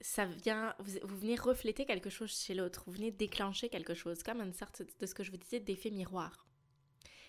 ça 0.00 0.26
vient, 0.26 0.74
vous, 0.80 1.16
venez 1.16 1.36
refléter 1.36 1.86
quelque 1.86 2.10
chose 2.10 2.30
chez 2.30 2.54
l'autre, 2.54 2.82
vous 2.86 2.92
venez 2.92 3.10
déclencher 3.10 3.68
quelque 3.68 3.94
chose, 3.94 4.22
comme 4.22 4.40
une 4.40 4.52
sorte 4.52 4.82
de 5.00 5.06
ce 5.06 5.14
que 5.14 5.22
je 5.22 5.30
vous 5.30 5.36
disais 5.36 5.60
d'effet 5.60 5.90
miroir. 5.90 6.46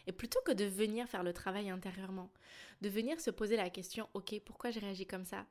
Et 0.08 0.12
plutôt 0.12 0.40
que 0.42 0.52
de 0.52 0.66
venir 0.66 1.08
faire 1.08 1.24
le 1.24 1.34
travail 1.34 1.70
intérieurement, 1.70 2.32
de 2.82 2.90
venir 2.90 3.20
se 3.20 3.32
poser 3.32 3.56
la 3.56 3.70
question, 3.70 4.08
ok, 4.14 4.40
pourquoi 4.46 4.72
j'ai 4.72 4.80
réagi 4.80 5.08
comme 5.08 5.26
ça? 5.26 5.46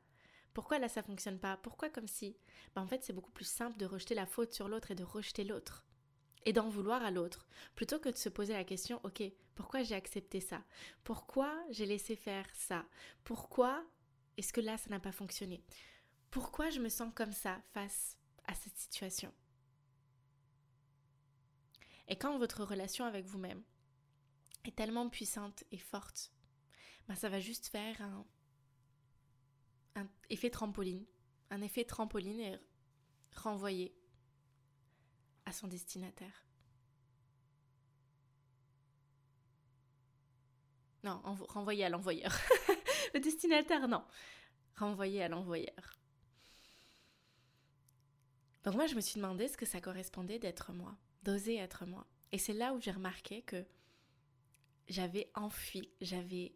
Pourquoi 0.53 0.79
là 0.79 0.89
ça 0.89 1.03
fonctionne 1.03 1.41
pas? 1.41 1.57
Pourquoi 1.57 1.91
comme 1.91 2.07
si? 2.07 2.37
Ben, 2.75 2.83
En 2.83 2.87
fait, 2.87 3.03
c'est 3.03 3.13
beaucoup 3.13 3.33
plus 3.33 3.45
simple 3.45 3.77
de 3.77 3.87
rejeter 3.87 4.15
la 4.15 4.27
faute 4.27 4.53
sur 4.53 4.69
l'autre 4.69 4.93
et 4.93 4.95
de 4.95 5.03
rejeter 5.03 5.43
l'autre. 5.43 5.85
Et 6.47 6.53
d'en 6.53 6.69
vouloir 6.69 7.03
à 7.03 7.11
l'autre, 7.11 7.49
plutôt 7.75 7.99
que 7.99 8.11
de 8.11 8.17
se 8.17 8.29
poser 8.29 8.53
la 8.53 8.65
question, 8.65 9.01
ok, 9.03 9.23
pourquoi 9.55 9.83
j'ai 9.83 9.95
accepté 9.95 10.41
ça? 10.41 10.63
Pourquoi 11.03 11.53
j'ai 11.71 11.87
laissé 11.87 12.15
faire 12.15 12.47
ça? 12.55 12.85
Pourquoi 13.25 13.85
est-ce 14.37 14.53
que 14.53 14.61
là 14.61 14.77
ça 14.77 14.91
n'a 14.91 15.01
pas 15.01 15.13
fonctionné? 15.13 15.63
Pourquoi 16.31 16.71
je 16.71 16.81
me 16.81 16.89
sens 16.89 17.13
comme 17.15 17.33
ça 17.33 17.61
face 17.73 18.17
à 18.47 18.55
cette 18.55 18.77
situation? 18.77 19.33
Et 22.09 22.17
quand 22.17 22.39
votre 22.39 22.63
relation 22.65 23.05
avec 23.07 23.25
vous-même 23.25 23.63
est 24.71 24.77
tellement 24.77 25.09
puissante 25.09 25.65
et 25.71 25.79
forte, 25.79 26.33
ben 27.09 27.15
ça 27.15 27.29
va 27.29 27.41
juste 27.41 27.69
faire 27.69 28.01
un, 28.01 28.27
un 29.97 30.09
effet 30.31 30.51
trampoline, 30.51 31.05
un 31.51 31.61
effet 31.61 31.85
trampoline 31.85 32.41
et 32.41 32.59
renvoyer 33.37 33.95
à 35.47 35.53
son 35.53 35.69
destinataire. 35.69 36.45
Non, 41.03 41.21
renvoyer 41.49 41.85
à 41.85 41.91
l'envoyeur. 41.91 42.33
le 43.15 43.21
destinataire, 43.21 43.87
non. 43.89 44.03
Renvoyer 44.77 45.23
à 45.23 45.29
l'envoyeur. 45.29 45.99
Donc 48.65 48.75
moi, 48.75 48.87
je 48.87 48.95
me 48.95 49.03
suis 49.03 49.17
demandé 49.17 49.47
ce 49.47 49.59
que 49.59 49.67
ça 49.67 49.83
correspondait 49.83 50.39
d'être 50.39 50.73
moi, 50.73 50.97
d'oser 51.23 51.57
être 51.57 51.85
moi. 51.85 52.07
Et 52.33 52.39
c'est 52.39 52.55
là 52.55 52.73
où 52.73 52.81
j'ai 52.81 52.91
remarqué 52.91 53.43
que 53.43 53.67
j'avais 54.89 55.31
enfui, 55.35 55.91
j'avais 56.01 56.55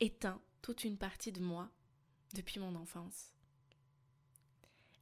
éteint 0.00 0.40
toute 0.62 0.84
une 0.84 0.98
partie 0.98 1.32
de 1.32 1.40
moi 1.40 1.70
depuis 2.34 2.60
mon 2.60 2.74
enfance. 2.74 3.32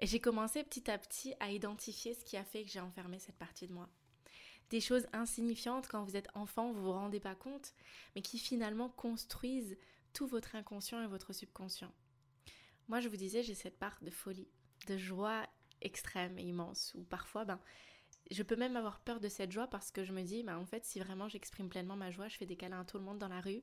Et 0.00 0.06
j'ai 0.06 0.20
commencé 0.20 0.62
petit 0.62 0.90
à 0.90 0.98
petit 0.98 1.34
à 1.40 1.50
identifier 1.50 2.14
ce 2.14 2.24
qui 2.24 2.36
a 2.36 2.44
fait 2.44 2.64
que 2.64 2.70
j'ai 2.70 2.80
enfermé 2.80 3.18
cette 3.18 3.38
partie 3.38 3.66
de 3.66 3.72
moi. 3.72 3.88
Des 4.70 4.80
choses 4.80 5.06
insignifiantes 5.12 5.88
quand 5.88 6.04
vous 6.04 6.16
êtes 6.16 6.28
enfant, 6.34 6.72
vous 6.72 6.82
vous 6.82 6.92
rendez 6.92 7.20
pas 7.20 7.34
compte, 7.34 7.74
mais 8.14 8.22
qui 8.22 8.38
finalement 8.38 8.90
construisent 8.90 9.78
tout 10.12 10.26
votre 10.26 10.54
inconscient 10.54 11.02
et 11.02 11.06
votre 11.06 11.32
subconscient. 11.32 11.92
Moi, 12.88 13.00
je 13.00 13.08
vous 13.08 13.16
disais, 13.16 13.42
j'ai 13.42 13.54
cette 13.54 13.78
part 13.78 13.98
de 14.02 14.10
folie, 14.10 14.48
de 14.86 14.96
joie 14.96 15.46
extrême 15.80 16.38
et 16.38 16.44
immense, 16.44 16.92
où 16.94 17.02
parfois, 17.02 17.44
ben, 17.44 17.60
je 18.30 18.42
peux 18.42 18.56
même 18.56 18.76
avoir 18.76 19.00
peur 19.00 19.20
de 19.20 19.28
cette 19.28 19.52
joie 19.52 19.68
parce 19.68 19.90
que 19.90 20.04
je 20.04 20.12
me 20.12 20.22
dis, 20.22 20.42
ben, 20.42 20.58
en 20.58 20.66
fait, 20.66 20.84
si 20.84 21.00
vraiment 21.00 21.28
j'exprime 21.28 21.68
pleinement 21.68 21.96
ma 21.96 22.10
joie, 22.10 22.28
je 22.28 22.36
fais 22.36 22.46
des 22.46 22.56
câlins 22.56 22.80
à 22.80 22.84
tout 22.84 22.98
le 22.98 23.04
monde 23.04 23.18
dans 23.18 23.28
la 23.28 23.40
rue, 23.40 23.62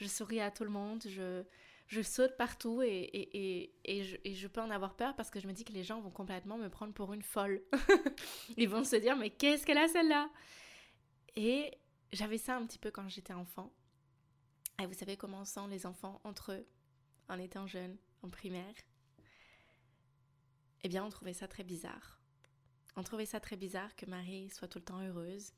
je 0.00 0.06
souris 0.06 0.40
à 0.40 0.50
tout 0.50 0.64
le 0.64 0.70
monde, 0.70 1.02
je, 1.06 1.44
je 1.86 2.02
saute 2.02 2.36
partout 2.36 2.82
et, 2.82 2.88
et, 2.88 3.74
et, 3.84 4.04
je, 4.04 4.16
et, 4.24 4.34
je, 4.34 4.48
peux 4.48 4.60
en 4.60 4.70
avoir 4.70 4.94
peur 4.94 5.14
parce 5.14 5.30
que 5.30 5.40
je 5.40 5.46
me 5.46 5.52
dis 5.52 5.64
que 5.64 5.72
les 5.72 5.84
gens 5.84 6.00
vont 6.00 6.10
complètement 6.10 6.58
me 6.58 6.68
prendre 6.68 6.92
pour 6.92 7.12
une 7.12 7.22
folle. 7.22 7.62
Ils 8.56 8.68
vont 8.68 8.84
se 8.84 8.96
dire, 8.96 9.16
mais 9.16 9.30
qu'est-ce 9.30 9.66
qu'elle 9.66 9.78
a 9.78 9.88
celle-là? 9.88 10.30
Et 11.36 11.70
j'avais 12.12 12.38
ça 12.38 12.56
un 12.56 12.66
petit 12.66 12.78
peu 12.78 12.90
quand 12.90 13.08
j'étais 13.08 13.32
enfant. 13.32 13.72
Et 14.80 14.86
vous 14.86 14.94
savez 14.94 15.16
comment 15.16 15.44
sont 15.44 15.66
les 15.66 15.86
enfants 15.86 16.20
entre 16.24 16.52
eux 16.52 16.66
en 17.28 17.38
étant 17.38 17.66
jeunes, 17.66 17.96
en 18.22 18.30
primaire? 18.30 18.74
Eh 20.84 20.88
bien, 20.88 21.04
on 21.04 21.10
trouvait 21.10 21.34
ça 21.34 21.46
très 21.46 21.62
bizarre. 21.62 22.21
On 22.96 23.02
trouvait 23.02 23.26
ça 23.26 23.40
très 23.40 23.56
bizarre 23.56 23.94
que 23.96 24.06
Marie 24.06 24.50
soit 24.50 24.68
tout 24.68 24.78
le 24.78 24.84
temps 24.84 25.00
heureuse, 25.00 25.52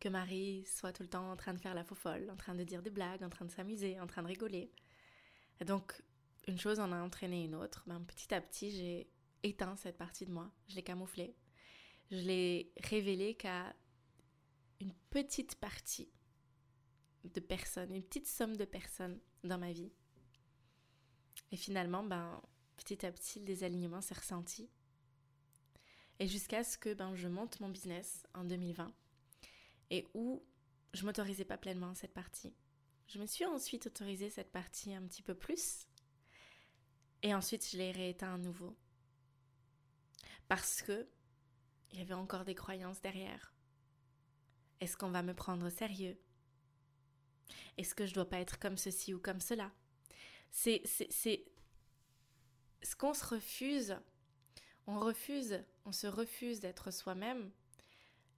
que 0.00 0.08
Marie 0.08 0.64
soit 0.64 0.92
tout 0.92 1.02
le 1.02 1.08
temps 1.08 1.30
en 1.30 1.36
train 1.36 1.52
de 1.52 1.60
faire 1.60 1.74
la 1.74 1.84
faux 1.84 1.94
folle, 1.94 2.30
en 2.30 2.36
train 2.36 2.54
de 2.54 2.64
dire 2.64 2.82
des 2.82 2.90
blagues, 2.90 3.22
en 3.22 3.28
train 3.28 3.44
de 3.44 3.50
s'amuser, 3.50 4.00
en 4.00 4.06
train 4.06 4.22
de 4.22 4.28
rigoler. 4.28 4.72
Et 5.60 5.64
donc, 5.64 6.02
une 6.48 6.58
chose 6.58 6.80
en 6.80 6.92
a 6.92 7.02
entraîné 7.02 7.44
une 7.44 7.54
autre. 7.54 7.82
Ben, 7.86 8.00
petit 8.00 8.32
à 8.32 8.40
petit, 8.40 8.70
j'ai 8.70 9.10
éteint 9.42 9.76
cette 9.76 9.98
partie 9.98 10.26
de 10.26 10.32
moi. 10.32 10.50
Je 10.68 10.76
l'ai 10.76 10.82
camouflée. 10.82 11.36
Je 12.10 12.18
l'ai 12.18 12.72
révélée 12.78 13.34
qu'à 13.34 13.74
une 14.80 14.92
petite 15.10 15.56
partie 15.56 16.08
de 17.24 17.40
personnes, 17.40 17.94
une 17.94 18.04
petite 18.04 18.26
somme 18.26 18.56
de 18.56 18.64
personnes 18.64 19.20
dans 19.44 19.58
ma 19.58 19.72
vie. 19.72 19.92
Et 21.52 21.56
finalement, 21.56 22.02
ben, 22.02 22.40
petit 22.76 23.04
à 23.04 23.12
petit, 23.12 23.40
le 23.40 23.44
désalignement 23.44 24.00
s'est 24.00 24.14
ressenti. 24.14 24.70
Et 26.18 26.26
jusqu'à 26.26 26.64
ce 26.64 26.78
que 26.78 26.94
ben, 26.94 27.14
je 27.14 27.28
monte 27.28 27.60
mon 27.60 27.68
business 27.68 28.26
en 28.34 28.44
2020 28.44 28.92
et 29.90 30.06
où 30.14 30.42
je 30.94 31.04
m'autorisais 31.04 31.44
pas 31.44 31.58
pleinement 31.58 31.94
cette 31.94 32.14
partie. 32.14 32.54
Je 33.06 33.18
me 33.18 33.26
suis 33.26 33.44
ensuite 33.44 33.86
autorisé 33.86 34.30
cette 34.30 34.50
partie 34.50 34.94
un 34.94 35.02
petit 35.02 35.22
peu 35.22 35.34
plus 35.34 35.86
et 37.22 37.34
ensuite 37.34 37.68
je 37.70 37.76
l'ai 37.76 37.92
rééteint 37.92 38.34
à 38.34 38.38
nouveau. 38.38 38.76
Parce 40.48 40.82
que 40.82 41.08
il 41.92 41.98
y 41.98 42.02
avait 42.02 42.14
encore 42.14 42.44
des 42.44 42.54
croyances 42.54 43.00
derrière. 43.00 43.54
Est-ce 44.80 44.96
qu'on 44.96 45.10
va 45.10 45.22
me 45.22 45.34
prendre 45.34 45.68
sérieux? 45.70 46.18
Est-ce 47.76 47.94
que 47.94 48.06
je 48.06 48.14
dois 48.14 48.28
pas 48.28 48.40
être 48.40 48.58
comme 48.58 48.76
ceci 48.76 49.14
ou 49.14 49.20
comme 49.20 49.40
cela? 49.40 49.70
C'est 50.50 50.82
ce 50.86 52.94
qu'on 52.96 53.14
se 53.14 53.24
refuse. 53.24 53.96
On 54.86 54.98
refuse, 54.98 55.64
on 55.84 55.92
se 55.92 56.06
refuse 56.06 56.60
d'être 56.60 56.90
soi-même 56.90 57.50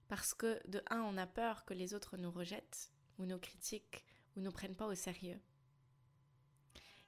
parce 0.07 0.33
que 0.33 0.59
de 0.67 0.81
un, 0.89 1.01
on 1.01 1.17
a 1.17 1.27
peur 1.27 1.65
que 1.65 1.73
les 1.73 1.93
autres 1.93 2.17
nous 2.17 2.31
rejettent 2.31 2.91
ou 3.19 3.25
nous 3.25 3.37
critiquent 3.37 4.03
ou 4.35 4.41
nous 4.41 4.51
prennent 4.51 4.75
pas 4.75 4.87
au 4.87 4.95
sérieux. 4.95 5.39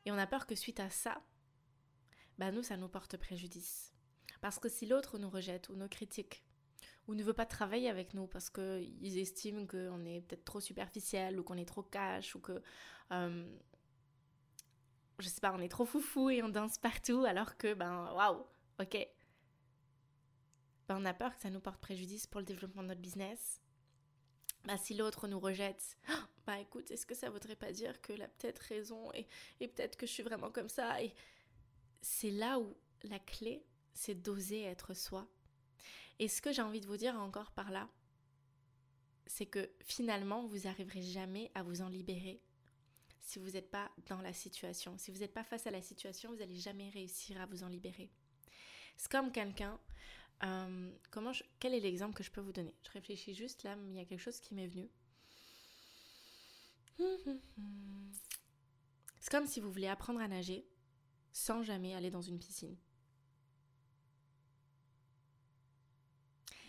Et 0.05 0.11
on 0.11 0.17
a 0.17 0.27
peur 0.27 0.45
que 0.45 0.55
suite 0.55 0.79
à 0.79 0.89
ça, 0.89 1.21
bah 2.37 2.51
nous, 2.51 2.63
ça 2.63 2.77
nous 2.77 2.89
porte 2.89 3.17
préjudice. 3.17 3.93
Parce 4.41 4.59
que 4.59 4.69
si 4.69 4.85
l'autre 4.85 5.17
nous 5.17 5.29
rejette 5.29 5.69
ou 5.69 5.75
nous 5.75 5.87
critique, 5.87 6.43
ou 7.07 7.15
ne 7.15 7.23
veut 7.23 7.33
pas 7.33 7.45
travailler 7.45 7.89
avec 7.89 8.13
nous 8.13 8.27
parce 8.27 8.49
qu'ils 8.49 9.17
estiment 9.17 9.65
qu'on 9.65 10.05
est 10.05 10.21
peut-être 10.21 10.45
trop 10.45 10.59
superficiel 10.59 11.39
ou 11.39 11.43
qu'on 11.43 11.57
est 11.57 11.65
trop 11.65 11.83
cash 11.83 12.35
ou 12.35 12.39
que, 12.39 12.61
euh, 13.11 13.57
je 15.19 15.27
sais 15.27 15.41
pas, 15.41 15.53
on 15.53 15.59
est 15.59 15.67
trop 15.69 15.85
foufou 15.85 16.29
et 16.29 16.43
on 16.43 16.49
danse 16.49 16.77
partout 16.77 17.25
alors 17.25 17.57
que, 17.57 17.73
ben, 17.73 18.11
waouh, 18.13 18.45
ok. 18.79 19.07
Ben, 20.91 20.97
on 21.01 21.05
a 21.05 21.13
peur 21.13 21.33
que 21.33 21.41
ça 21.41 21.49
nous 21.49 21.61
porte 21.61 21.79
préjudice 21.79 22.27
pour 22.27 22.41
le 22.41 22.45
développement 22.45 22.83
de 22.83 22.89
notre 22.89 22.99
business. 22.99 23.61
Bah, 24.65 24.77
si 24.77 24.93
l'autre 24.93 25.29
nous 25.29 25.39
rejette, 25.39 25.97
bah 26.45 26.59
écoute, 26.59 26.91
est-ce 26.91 27.05
que 27.05 27.15
ça 27.15 27.29
voudrait 27.29 27.55
pas 27.55 27.71
dire 27.71 28.01
que 28.01 28.11
la 28.11 28.27
peut-être 28.27 28.59
raison 28.59 29.09
et, 29.13 29.25
et 29.61 29.69
peut-être 29.69 29.95
que 29.95 30.05
je 30.05 30.11
suis 30.11 30.23
vraiment 30.23 30.51
comme 30.51 30.67
ça? 30.67 31.01
Et 31.01 31.13
c'est 32.01 32.31
là 32.31 32.59
où 32.59 32.75
la 33.03 33.19
clé, 33.19 33.65
c'est 33.93 34.15
d'oser 34.15 34.63
être 34.63 34.93
soi 34.93 35.27
et 36.19 36.27
ce 36.27 36.41
que 36.41 36.51
j'ai 36.51 36.61
envie 36.61 36.81
de 36.81 36.87
vous 36.87 36.97
dire 36.97 37.15
encore 37.15 37.51
par 37.51 37.71
là, 37.71 37.89
c'est 39.25 39.45
que 39.45 39.71
finalement, 39.81 40.45
vous 40.45 40.59
n'arriverez 40.59 41.01
jamais 41.01 41.49
à 41.55 41.63
vous 41.63 41.81
en 41.81 41.87
libérer 41.87 42.43
si 43.21 43.39
vous 43.39 43.51
n'êtes 43.51 43.71
pas 43.71 43.89
dans 44.07 44.21
la 44.21 44.33
situation. 44.33 44.97
Si 44.97 45.09
vous 45.09 45.19
n'êtes 45.19 45.33
pas 45.33 45.43
face 45.45 45.67
à 45.67 45.71
la 45.71 45.81
situation, 45.81 46.31
vous 46.31 46.39
n'allez 46.39 46.57
jamais 46.57 46.89
réussir 46.89 47.39
à 47.39 47.45
vous 47.45 47.63
en 47.63 47.69
libérer. 47.69 48.11
C'est 48.97 49.09
comme 49.09 49.31
quelqu'un. 49.31 49.79
Euh, 50.43 50.91
comment 51.11 51.31
quel 51.59 51.73
est 51.73 51.79
l'exemple 51.79 52.15
que 52.15 52.23
je 52.23 52.31
peux 52.31 52.41
vous 52.41 52.53
donner? 52.53 52.75
Je 52.83 52.91
réfléchis 52.91 53.35
juste 53.35 53.63
là, 53.63 53.77
il 53.89 53.95
y 53.95 53.99
a 53.99 54.05
quelque 54.05 54.19
chose 54.19 54.39
qui 54.39 54.55
m'est 54.55 54.67
venu. 54.67 54.89
C'est 59.19 59.31
comme 59.31 59.47
si 59.47 59.59
vous 59.59 59.71
voulez 59.71 59.87
apprendre 59.87 60.19
à 60.19 60.27
nager 60.27 60.67
sans 61.31 61.63
jamais 61.63 61.95
aller 61.95 62.11
dans 62.11 62.21
une 62.21 62.39
piscine. 62.39 62.75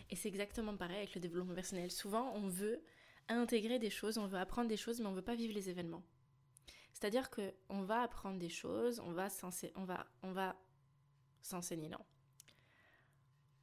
Et 0.09 0.15
c'est 0.15 0.29
exactement 0.29 0.77
pareil 0.77 0.97
avec 0.97 1.15
le 1.15 1.21
développement 1.21 1.55
personnel. 1.55 1.91
Souvent, 1.91 2.31
on 2.35 2.47
veut 2.47 2.83
intégrer 3.29 3.79
des 3.79 3.89
choses, 3.89 4.17
on 4.17 4.27
veut 4.27 4.37
apprendre 4.37 4.67
des 4.67 4.77
choses, 4.77 4.99
mais 4.99 5.07
on 5.07 5.11
ne 5.11 5.15
veut 5.15 5.23
pas 5.23 5.35
vivre 5.35 5.53
les 5.53 5.69
événements. 5.69 6.03
C'est-à-dire 6.93 7.29
que 7.29 7.53
on 7.69 7.81
va 7.81 8.01
apprendre 8.03 8.37
des 8.37 8.49
choses, 8.49 8.99
on 8.99 9.11
va, 9.11 9.27
on 10.21 10.31
va 10.31 10.55
s'enseigner, 11.41 11.89
non. 11.89 12.05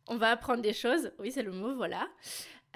On 0.07 0.16
va 0.16 0.30
apprendre 0.30 0.62
des 0.62 0.73
choses, 0.73 1.12
oui 1.19 1.30
c'est 1.33 1.42
le 1.42 1.52
mot, 1.52 1.75
voilà. 1.75 2.09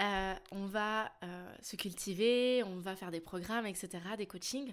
Euh, 0.00 0.34
on 0.50 0.66
va 0.66 1.12
euh, 1.22 1.54
se 1.60 1.76
cultiver, 1.76 2.62
on 2.64 2.76
va 2.76 2.96
faire 2.96 3.10
des 3.10 3.20
programmes, 3.20 3.66
etc., 3.66 4.00
des 4.18 4.26
coachings. 4.26 4.72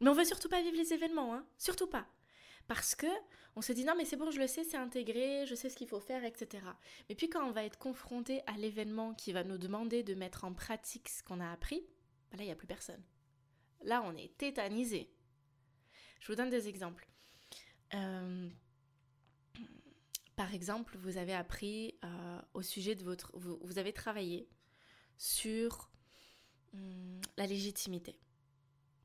Mais 0.00 0.08
on 0.08 0.14
veut 0.14 0.24
surtout 0.24 0.48
pas 0.48 0.62
vivre 0.62 0.76
les 0.76 0.92
événements, 0.92 1.34
hein, 1.34 1.46
surtout 1.58 1.86
pas. 1.86 2.06
Parce 2.66 2.94
que 2.94 3.06
on 3.56 3.62
se 3.62 3.72
dit 3.72 3.84
non 3.84 3.94
mais 3.96 4.04
c'est 4.04 4.16
bon, 4.16 4.30
je 4.30 4.40
le 4.40 4.46
sais, 4.46 4.64
c'est 4.64 4.76
intégré, 4.76 5.44
je 5.46 5.54
sais 5.54 5.68
ce 5.68 5.76
qu'il 5.76 5.86
faut 5.86 6.00
faire, 6.00 6.24
etc. 6.24 6.64
Mais 7.08 7.14
puis 7.14 7.28
quand 7.28 7.46
on 7.46 7.52
va 7.52 7.64
être 7.64 7.78
confronté 7.78 8.40
à 8.46 8.52
l'événement 8.52 9.14
qui 9.14 9.32
va 9.32 9.44
nous 9.44 9.58
demander 9.58 10.02
de 10.02 10.14
mettre 10.14 10.44
en 10.44 10.52
pratique 10.52 11.08
ce 11.08 11.22
qu'on 11.22 11.40
a 11.40 11.50
appris, 11.52 11.86
ben 12.30 12.38
là 12.38 12.44
il 12.44 12.46
n'y 12.46 12.52
a 12.52 12.56
plus 12.56 12.66
personne. 12.66 13.02
Là 13.82 14.02
on 14.04 14.16
est 14.16 14.36
tétanisé. 14.38 15.10
Je 16.20 16.32
vous 16.32 16.36
donne 16.36 16.50
des 16.50 16.68
exemples. 16.68 17.06
Euh, 17.92 18.48
par 20.36 20.52
exemple, 20.54 20.96
vous 20.98 21.16
avez 21.16 21.34
appris 21.34 21.94
euh, 22.04 22.40
au 22.54 22.62
sujet 22.62 22.94
de 22.94 23.04
votre... 23.04 23.30
Vous, 23.34 23.78
avez 23.78 23.92
travaillé 23.92 24.48
sur 25.16 25.90
hum, 26.72 27.20
la 27.36 27.46
légitimité, 27.46 28.18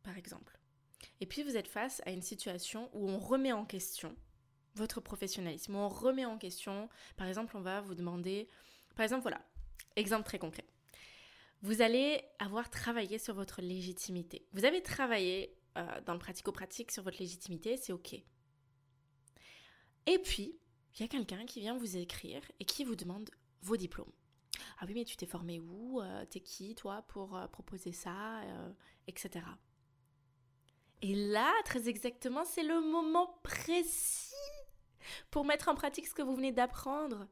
par 0.03 0.17
exemple. 0.17 0.59
Et 1.21 1.25
puis 1.25 1.43
vous 1.43 1.55
êtes 1.55 1.67
face 1.67 2.01
à 2.05 2.11
une 2.11 2.21
situation 2.21 2.89
où 2.93 3.09
on 3.09 3.19
remet 3.19 3.53
en 3.53 3.65
question 3.65 4.15
votre 4.75 5.01
professionnalisme, 5.01 5.75
on 5.75 5.89
remet 5.89 6.25
en 6.25 6.37
question, 6.37 6.89
par 7.17 7.27
exemple, 7.27 7.57
on 7.57 7.61
va 7.61 7.81
vous 7.81 7.95
demander, 7.95 8.47
par 8.95 9.03
exemple, 9.03 9.23
voilà, 9.23 9.41
exemple 9.95 10.25
très 10.25 10.39
concret. 10.39 10.65
Vous 11.61 11.81
allez 11.81 12.23
avoir 12.39 12.69
travaillé 12.69 13.19
sur 13.19 13.33
votre 13.33 13.61
légitimité. 13.61 14.47
Vous 14.53 14.63
avez 14.63 14.81
travaillé 14.81 15.57
euh, 15.77 16.01
dans 16.05 16.13
le 16.13 16.19
pratico-pratique 16.19 16.91
sur 16.91 17.03
votre 17.03 17.19
légitimité, 17.19 17.75
c'est 17.75 17.91
OK. 17.91 18.13
Et 20.05 20.19
puis, 20.19 20.57
y 21.01 21.05
a 21.05 21.07
quelqu'un 21.07 21.45
qui 21.45 21.59
vient 21.59 21.77
vous 21.77 21.97
écrire 21.97 22.41
et 22.59 22.65
qui 22.65 22.83
vous 22.83 22.95
demande 22.95 23.29
vos 23.61 23.77
diplômes. 23.77 24.11
Ah 24.79 24.85
oui, 24.87 24.93
mais 24.93 25.05
tu 25.05 25.15
t'es 25.17 25.25
formé 25.25 25.59
où 25.59 26.01
euh, 26.01 26.25
T'es 26.25 26.39
qui, 26.39 26.75
toi, 26.75 27.03
pour 27.07 27.35
euh, 27.35 27.47
proposer 27.47 27.91
ça 27.91 28.41
Etc. 29.07 29.43
Et 31.01 31.15
là, 31.15 31.51
très 31.65 31.87
exactement, 31.87 32.43
c'est 32.45 32.63
le 32.63 32.81
moment 32.81 33.39
précis 33.43 34.33
pour 35.31 35.45
mettre 35.45 35.69
en 35.69 35.75
pratique 35.75 36.07
ce 36.07 36.13
que 36.13 36.21
vous 36.21 36.35
venez 36.35 36.51
d'apprendre. 36.51 37.27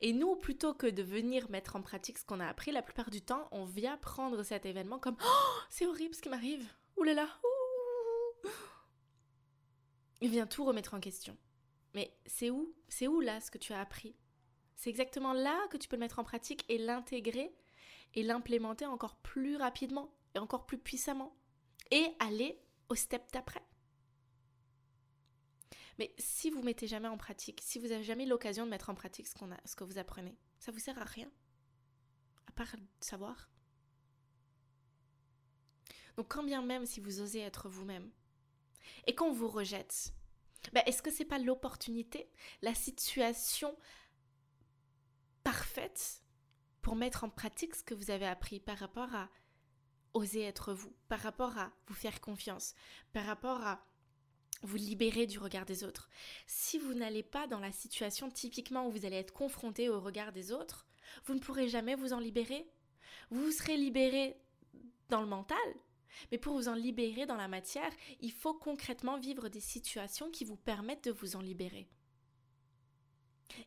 Et 0.00 0.12
nous, 0.12 0.36
plutôt 0.36 0.72
que 0.72 0.86
de 0.86 1.02
venir 1.02 1.50
mettre 1.50 1.76
en 1.76 1.82
pratique 1.82 2.18
ce 2.18 2.24
qu'on 2.24 2.40
a 2.40 2.46
appris, 2.46 2.70
la 2.70 2.82
plupart 2.82 3.10
du 3.10 3.20
temps, 3.20 3.48
on 3.50 3.64
vient 3.64 3.96
prendre 3.98 4.42
cet 4.42 4.64
événement 4.64 4.98
comme 4.98 5.16
oh, 5.22 5.58
c'est 5.68 5.86
horrible 5.86 6.14
ce 6.14 6.22
qui 6.22 6.28
m'arrive. 6.28 6.66
Ouh 6.96 7.02
là. 7.02 7.28
Il 10.20 10.30
vient 10.30 10.46
tout 10.46 10.64
remettre 10.64 10.94
en 10.94 11.00
question. 11.00 11.36
Mais 11.94 12.16
c'est 12.26 12.50
où 12.50 12.74
C'est 12.88 13.08
où 13.08 13.20
là 13.20 13.40
ce 13.40 13.50
que 13.50 13.58
tu 13.58 13.72
as 13.72 13.80
appris? 13.80 14.14
C'est 14.76 14.90
exactement 14.90 15.32
là 15.32 15.66
que 15.68 15.76
tu 15.76 15.88
peux 15.88 15.96
le 15.96 16.00
mettre 16.00 16.18
en 16.18 16.24
pratique 16.24 16.64
et 16.68 16.78
l'intégrer 16.78 17.54
et 18.14 18.22
l'implémenter 18.22 18.86
encore 18.86 19.16
plus 19.16 19.56
rapidement 19.56 20.14
et 20.34 20.38
encore 20.38 20.66
plus 20.66 20.78
puissamment. 20.78 21.36
Et 21.90 22.06
aller 22.18 22.60
au 22.88 22.94
step 22.94 23.22
d'après. 23.32 23.62
Mais 25.98 26.14
si 26.18 26.50
vous 26.50 26.62
mettez 26.62 26.86
jamais 26.86 27.08
en 27.08 27.18
pratique, 27.18 27.60
si 27.62 27.78
vous 27.78 27.88
n'avez 27.88 28.04
jamais 28.04 28.24
l'occasion 28.24 28.64
de 28.64 28.70
mettre 28.70 28.88
en 28.88 28.94
pratique 28.94 29.26
ce, 29.26 29.76
que 29.76 29.84
vous 29.84 29.98
apprenez, 29.98 30.34
ça 30.58 30.72
vous 30.72 30.78
sert 30.78 30.98
à 30.98 31.04
rien. 31.04 31.30
À 32.46 32.52
part 32.52 32.74
savoir. 33.00 33.50
Donc 36.16 36.28
quand 36.28 36.42
bien 36.42 36.62
même 36.62 36.86
si 36.86 37.00
vous 37.00 37.20
osez 37.20 37.40
être 37.40 37.68
vous-même 37.68 38.10
et 39.06 39.14
qu'on 39.14 39.32
vous 39.32 39.48
rejette, 39.48 40.12
ben 40.72 40.82
est-ce 40.86 41.02
que 41.02 41.10
c'est 41.10 41.24
pas 41.24 41.38
l'opportunité, 41.38 42.30
la 42.62 42.74
situation 42.74 43.76
parfaite 45.42 46.22
pour 46.82 46.96
mettre 46.96 47.24
en 47.24 47.30
pratique 47.30 47.74
ce 47.74 47.82
que 47.82 47.94
vous 47.94 48.10
avez 48.10 48.26
appris 48.26 48.60
par 48.60 48.78
rapport 48.78 49.14
à 49.14 49.28
oser 50.14 50.42
être 50.42 50.72
vous, 50.74 50.94
par 51.08 51.20
rapport 51.20 51.56
à 51.58 51.72
vous 51.86 51.94
faire 51.94 52.20
confiance, 52.20 52.74
par 53.12 53.24
rapport 53.24 53.64
à 53.66 53.84
vous 54.62 54.76
libérer 54.76 55.26
du 55.26 55.38
regard 55.38 55.64
des 55.64 55.84
autres? 55.84 56.10
Si 56.46 56.78
vous 56.78 56.94
n'allez 56.94 57.22
pas 57.22 57.46
dans 57.46 57.60
la 57.60 57.72
situation 57.72 58.30
typiquement 58.30 58.86
où 58.86 58.90
vous 58.90 59.06
allez 59.06 59.16
être 59.16 59.32
confronté 59.32 59.88
au 59.88 60.00
regard 60.00 60.32
des 60.32 60.52
autres, 60.52 60.86
vous 61.24 61.34
ne 61.34 61.40
pourrez 61.40 61.68
jamais 61.68 61.94
vous 61.94 62.12
en 62.12 62.18
libérer. 62.18 62.70
Vous 63.30 63.50
serez 63.50 63.76
libéré 63.76 64.36
dans 65.08 65.20
le 65.20 65.26
mental, 65.26 65.58
mais 66.30 66.38
pour 66.38 66.54
vous 66.54 66.68
en 66.68 66.74
libérer 66.74 67.26
dans 67.26 67.36
la 67.36 67.48
matière, 67.48 67.92
il 68.20 68.32
faut 68.32 68.54
concrètement 68.54 69.18
vivre 69.18 69.48
des 69.48 69.60
situations 69.60 70.30
qui 70.30 70.44
vous 70.44 70.56
permettent 70.56 71.04
de 71.04 71.12
vous 71.12 71.36
en 71.36 71.40
libérer. 71.40 71.88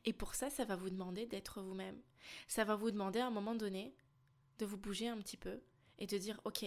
Et 0.05 0.13
pour 0.13 0.35
ça, 0.35 0.49
ça 0.49 0.65
va 0.65 0.75
vous 0.75 0.89
demander 0.89 1.25
d'être 1.25 1.61
vous-même. 1.61 2.01
Ça 2.47 2.63
va 2.63 2.75
vous 2.75 2.91
demander 2.91 3.19
à 3.19 3.27
un 3.27 3.31
moment 3.31 3.55
donné 3.55 3.95
de 4.59 4.65
vous 4.65 4.77
bouger 4.77 5.07
un 5.07 5.17
petit 5.17 5.37
peu 5.37 5.61
et 5.99 6.07
de 6.07 6.17
dire, 6.17 6.39
ok, 6.45 6.65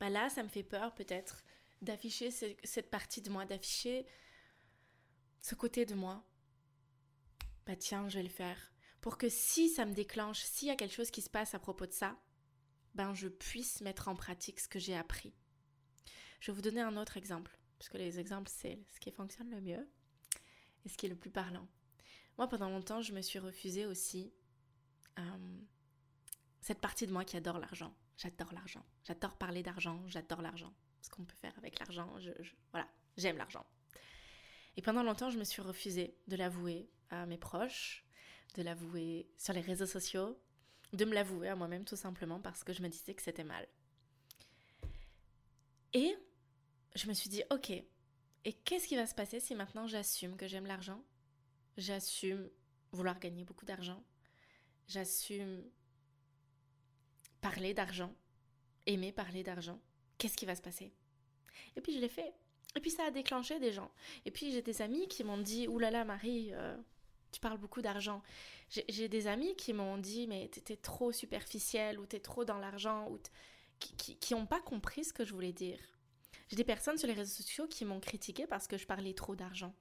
bah 0.00 0.10
là, 0.10 0.28
ça 0.28 0.42
me 0.42 0.48
fait 0.48 0.62
peur 0.62 0.94
peut-être 0.94 1.44
d'afficher 1.82 2.30
cette 2.30 2.90
partie 2.90 3.22
de 3.22 3.30
moi, 3.30 3.44
d'afficher 3.44 4.06
ce 5.40 5.54
côté 5.54 5.84
de 5.86 5.94
moi. 5.94 6.24
Bah 7.66 7.76
tiens, 7.76 8.08
je 8.08 8.18
vais 8.18 8.22
le 8.22 8.28
faire. 8.28 8.72
Pour 9.00 9.18
que 9.18 9.28
si 9.28 9.68
ça 9.68 9.84
me 9.84 9.94
déclenche, 9.94 10.42
s'il 10.42 10.68
y 10.68 10.70
a 10.70 10.76
quelque 10.76 10.94
chose 10.94 11.10
qui 11.10 11.22
se 11.22 11.30
passe 11.30 11.54
à 11.54 11.58
propos 11.58 11.86
de 11.86 11.92
ça, 11.92 12.16
ben 12.96 13.14
je 13.14 13.28
puisse 13.28 13.82
mettre 13.82 14.08
en 14.08 14.16
pratique 14.16 14.58
ce 14.58 14.68
que 14.68 14.78
j'ai 14.78 14.96
appris. 14.96 15.34
Je 16.40 16.50
vais 16.50 16.56
vous 16.56 16.62
donner 16.62 16.80
un 16.80 16.96
autre 16.96 17.16
exemple, 17.16 17.56
puisque 17.78 17.94
les 17.94 18.18
exemples, 18.18 18.50
c'est 18.52 18.80
ce 18.88 18.98
qui 18.98 19.10
fonctionne 19.10 19.50
le 19.50 19.60
mieux 19.60 19.88
et 20.84 20.88
ce 20.88 20.96
qui 20.96 21.06
est 21.06 21.10
le 21.10 21.16
plus 21.16 21.30
parlant. 21.30 21.68
Moi, 22.38 22.48
pendant 22.48 22.70
longtemps, 22.70 23.02
je 23.02 23.12
me 23.12 23.20
suis 23.20 23.38
refusée 23.38 23.86
aussi 23.86 24.32
euh, 25.18 25.58
cette 26.60 26.80
partie 26.80 27.06
de 27.06 27.12
moi 27.12 27.24
qui 27.24 27.36
adore 27.36 27.58
l'argent. 27.58 27.94
J'adore 28.16 28.52
l'argent. 28.52 28.84
J'adore 29.04 29.36
parler 29.36 29.62
d'argent. 29.62 30.02
J'adore 30.06 30.40
l'argent. 30.40 30.72
Ce 31.02 31.10
qu'on 31.10 31.24
peut 31.24 31.36
faire 31.36 31.56
avec 31.58 31.78
l'argent. 31.78 32.10
Voilà, 32.72 32.88
j'aime 33.16 33.36
l'argent. 33.36 33.64
Et 34.76 34.82
pendant 34.82 35.02
longtemps, 35.02 35.30
je 35.30 35.38
me 35.38 35.44
suis 35.44 35.62
refusée 35.62 36.16
de 36.28 36.36
l'avouer 36.36 36.90
à 37.10 37.26
mes 37.26 37.38
proches, 37.38 38.04
de 38.54 38.62
l'avouer 38.62 39.30
sur 39.36 39.52
les 39.52 39.60
réseaux 39.60 39.86
sociaux, 39.86 40.38
de 40.92 41.04
me 41.04 41.14
l'avouer 41.14 41.48
à 41.48 41.56
moi-même 41.56 41.84
tout 41.84 41.96
simplement 41.96 42.40
parce 42.40 42.64
que 42.64 42.72
je 42.72 42.82
me 42.82 42.88
disais 42.88 43.14
que 43.14 43.22
c'était 43.22 43.44
mal. 43.44 43.66
Et 45.92 46.16
je 46.94 47.08
me 47.08 47.12
suis 47.12 47.30
dit, 47.30 47.42
ok, 47.50 47.70
et 47.70 48.52
qu'est-ce 48.52 48.86
qui 48.86 48.96
va 48.96 49.06
se 49.06 49.14
passer 49.14 49.40
si 49.40 49.54
maintenant 49.54 49.86
j'assume 49.86 50.36
que 50.36 50.46
j'aime 50.46 50.66
l'argent? 50.66 51.02
J'assume 51.76 52.48
vouloir 52.92 53.18
gagner 53.18 53.44
beaucoup 53.44 53.64
d'argent. 53.64 54.02
J'assume 54.88 55.64
parler 57.40 57.74
d'argent, 57.74 58.14
aimer 58.86 59.12
parler 59.12 59.42
d'argent. 59.42 59.80
Qu'est-ce 60.18 60.36
qui 60.36 60.46
va 60.46 60.54
se 60.54 60.62
passer? 60.62 60.92
Et 61.76 61.80
puis 61.80 61.92
je 61.92 61.98
l'ai 61.98 62.08
fait. 62.08 62.34
Et 62.76 62.80
puis 62.80 62.90
ça 62.90 63.04
a 63.04 63.10
déclenché 63.10 63.58
des 63.58 63.72
gens. 63.72 63.90
Et 64.24 64.30
puis 64.30 64.52
j'ai 64.52 64.62
des 64.62 64.82
amis 64.82 65.08
qui 65.08 65.24
m'ont 65.24 65.38
dit, 65.38 65.66
oulala 65.66 66.04
Marie, 66.04 66.52
euh, 66.52 66.76
tu 67.36 67.40
parles 67.40 67.58
beaucoup 67.58 67.82
d'argent. 67.82 68.22
J'ai 68.88 69.08
des 69.10 69.26
amis 69.26 69.54
qui 69.56 69.74
m'ont 69.74 69.98
dit, 69.98 70.26
mais 70.26 70.48
t'es 70.48 70.74
trop 70.74 71.12
superficielle 71.12 72.00
ou 72.00 72.06
t'es 72.06 72.18
trop 72.18 72.46
dans 72.46 72.56
l'argent 72.56 73.10
ou 73.10 73.18
qui 73.78 74.32
n'ont 74.32 74.46
pas 74.46 74.62
compris 74.62 75.04
ce 75.04 75.12
que 75.12 75.22
je 75.22 75.34
voulais 75.34 75.52
dire. 75.52 75.78
J'ai 76.48 76.56
des 76.56 76.64
personnes 76.64 76.96
sur 76.96 77.06
les 77.06 77.12
réseaux 77.12 77.42
sociaux 77.42 77.66
qui 77.66 77.84
m'ont 77.84 78.00
critiqué 78.00 78.46
parce 78.46 78.66
que 78.66 78.78
je 78.78 78.86
parlais 78.86 79.12
trop 79.12 79.36
d'argent. 79.36 79.74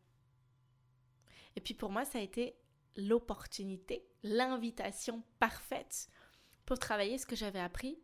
Et 1.56 1.62
puis 1.62 1.74
pour 1.74 1.92
moi, 1.92 2.04
ça 2.04 2.18
a 2.18 2.22
été 2.22 2.58
l'opportunité, 2.98 4.06
l'invitation 4.24 5.24
parfaite 5.40 6.10
pour 6.66 6.78
travailler 6.78 7.18
ce 7.18 7.26
que 7.26 7.38
j'avais 7.38 7.62
appris 7.62 7.98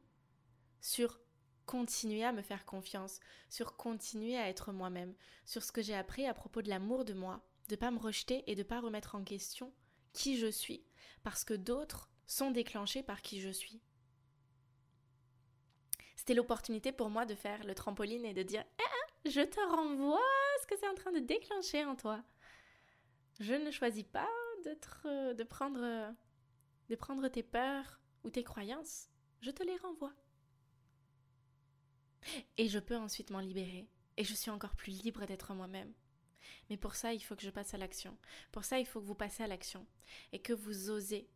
sur 0.80 1.20
continuer 1.66 2.24
à 2.24 2.32
me 2.32 2.42
faire 2.42 2.66
confiance, 2.66 3.20
sur 3.50 3.76
continuer 3.76 4.38
à 4.38 4.48
être 4.48 4.72
moi-même, 4.72 5.14
sur 5.46 5.62
ce 5.62 5.74
que 5.74 5.82
j'ai 5.82 5.96
appris 5.96 6.26
à 6.26 6.34
propos 6.34 6.62
de 6.62 6.70
l'amour 6.70 7.04
de 7.04 7.14
moi, 7.14 7.46
de 7.72 7.78
pas 7.78 7.90
me 7.90 8.00
rejeter 8.00 8.44
et 8.48 8.56
de 8.56 8.64
pas 8.64 8.82
remettre 8.82 9.16
en 9.16 9.24
question 9.24 9.74
qui 10.14 10.38
je 10.38 10.48
suis, 10.48 10.86
parce 11.24 11.46
que 11.46 11.54
d'autres 11.54 12.10
sont 12.28 12.52
déclenchés 12.52 13.02
par 13.02 13.22
qui 13.22 13.40
je 13.40 13.50
suis. 13.50 13.82
C'était 16.18 16.34
l'opportunité 16.34 16.92
pour 16.92 17.10
moi 17.10 17.26
de 17.26 17.34
faire 17.34 17.64
le 17.64 17.74
trampoline 17.74 18.26
et 18.26 18.34
de 18.34 18.44
dire 18.44 18.64
eh, 18.80 19.30
Je 19.30 19.42
te 19.42 19.60
renvoie 19.72 20.20
ce 20.62 20.68
que 20.68 20.76
c'est 20.78 20.88
en 20.88 20.96
train 20.96 21.14
de 21.14 21.20
déclencher 21.20 21.86
en 21.86 21.96
toi. 21.96 22.22
Je 23.40 23.54
ne 23.54 23.72
choisis 23.72 24.04
pas 24.04 24.30
d'être, 24.64 25.08
de, 25.34 25.44
prendre, 25.44 26.14
de 26.90 26.96
prendre 26.96 27.28
tes 27.30 27.42
peurs 27.42 28.02
ou 28.24 28.30
tes 28.30 28.44
croyances. 28.44 29.08
Je 29.40 29.50
te 29.50 29.64
les 29.64 29.78
renvoie. 29.78 30.14
Et 32.58 32.68
je 32.68 32.80
peux 32.80 32.98
ensuite 32.98 33.32
m'en 33.32 33.40
libérer. 33.40 33.88
Et 34.18 34.26
je 34.26 34.34
suis 34.34 34.52
encore 34.52 34.76
plus 34.76 34.92
libre 34.92 35.26
d'être 35.26 35.54
moi-même. 35.54 35.94
Mais 36.70 36.78
pour 36.78 36.96
ça, 36.96 37.14
il 37.14 37.20
faut 37.20 37.36
que 37.36 37.44
je 37.44 37.50
passe 37.50 37.74
à 37.74 37.78
l'action. 37.78 38.18
Pour 38.52 38.64
ça, 38.64 38.80
il 38.80 38.86
faut 38.86 39.00
que 39.02 39.06
vous 39.06 39.16
passez 39.16 39.44
à 39.44 39.48
l'action. 39.48 39.86
Et 40.32 40.40
que 40.40 40.54
vous 40.54 40.90
osez. 40.90 41.30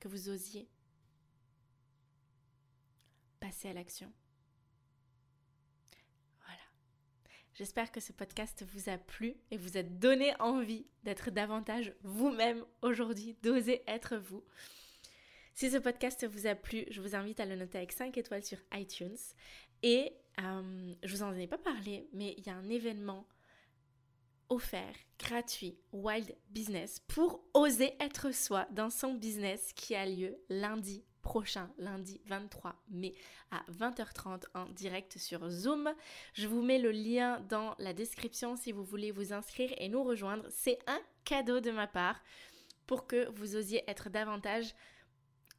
Que 0.00 0.08
vous 0.08 0.28
osiez. 0.28 0.68
Passer 3.40 3.68
à 3.68 3.72
l'action. 3.72 4.12
Voilà. 6.44 6.60
J'espère 7.54 7.92
que 7.92 8.00
ce 8.00 8.12
podcast 8.12 8.64
vous 8.72 8.88
a 8.88 8.98
plu 8.98 9.36
et 9.50 9.56
vous 9.56 9.76
a 9.76 9.82
donné 9.82 10.34
envie 10.40 10.86
d'être 11.04 11.30
davantage 11.30 11.94
vous-même 12.02 12.64
aujourd'hui, 12.82 13.36
d'oser 13.42 13.82
être 13.86 14.16
vous. 14.16 14.44
Si 15.58 15.70
ce 15.70 15.78
podcast 15.78 16.24
vous 16.24 16.46
a 16.46 16.54
plu, 16.54 16.84
je 16.88 17.00
vous 17.00 17.16
invite 17.16 17.40
à 17.40 17.44
le 17.44 17.56
noter 17.56 17.78
avec 17.78 17.90
5 17.90 18.16
étoiles 18.16 18.44
sur 18.44 18.58
iTunes. 18.74 19.16
Et 19.82 20.12
euh, 20.40 20.94
je 21.02 21.16
vous 21.16 21.24
en 21.24 21.34
ai 21.34 21.48
pas 21.48 21.58
parlé, 21.58 22.08
mais 22.12 22.34
il 22.38 22.46
y 22.46 22.50
a 22.50 22.54
un 22.54 22.68
événement 22.68 23.26
offert, 24.48 24.94
gratuit, 25.18 25.78
Wild 25.92 26.34
Business, 26.50 27.00
pour 27.08 27.42
oser 27.54 27.94
être 28.00 28.32
soi 28.32 28.66
dans 28.70 28.90
son 28.90 29.14
business 29.14 29.72
qui 29.74 29.94
a 29.94 30.06
lieu 30.06 30.38
lundi 30.48 31.04
prochain, 31.22 31.70
lundi 31.78 32.20
23 32.26 32.74
mai 32.88 33.14
à 33.50 33.62
20h30 33.70 34.44
en 34.54 34.66
direct 34.66 35.18
sur 35.18 35.48
Zoom. 35.50 35.92
Je 36.32 36.46
vous 36.46 36.62
mets 36.62 36.78
le 36.78 36.90
lien 36.90 37.40
dans 37.48 37.74
la 37.78 37.92
description 37.92 38.56
si 38.56 38.72
vous 38.72 38.84
voulez 38.84 39.10
vous 39.10 39.32
inscrire 39.32 39.70
et 39.76 39.88
nous 39.88 40.02
rejoindre. 40.02 40.44
C'est 40.48 40.78
un 40.86 41.00
cadeau 41.24 41.60
de 41.60 41.70
ma 41.70 41.86
part 41.86 42.20
pour 42.86 43.06
que 43.06 43.28
vous 43.32 43.56
osiez 43.56 43.84
être 43.90 44.08
davantage 44.08 44.74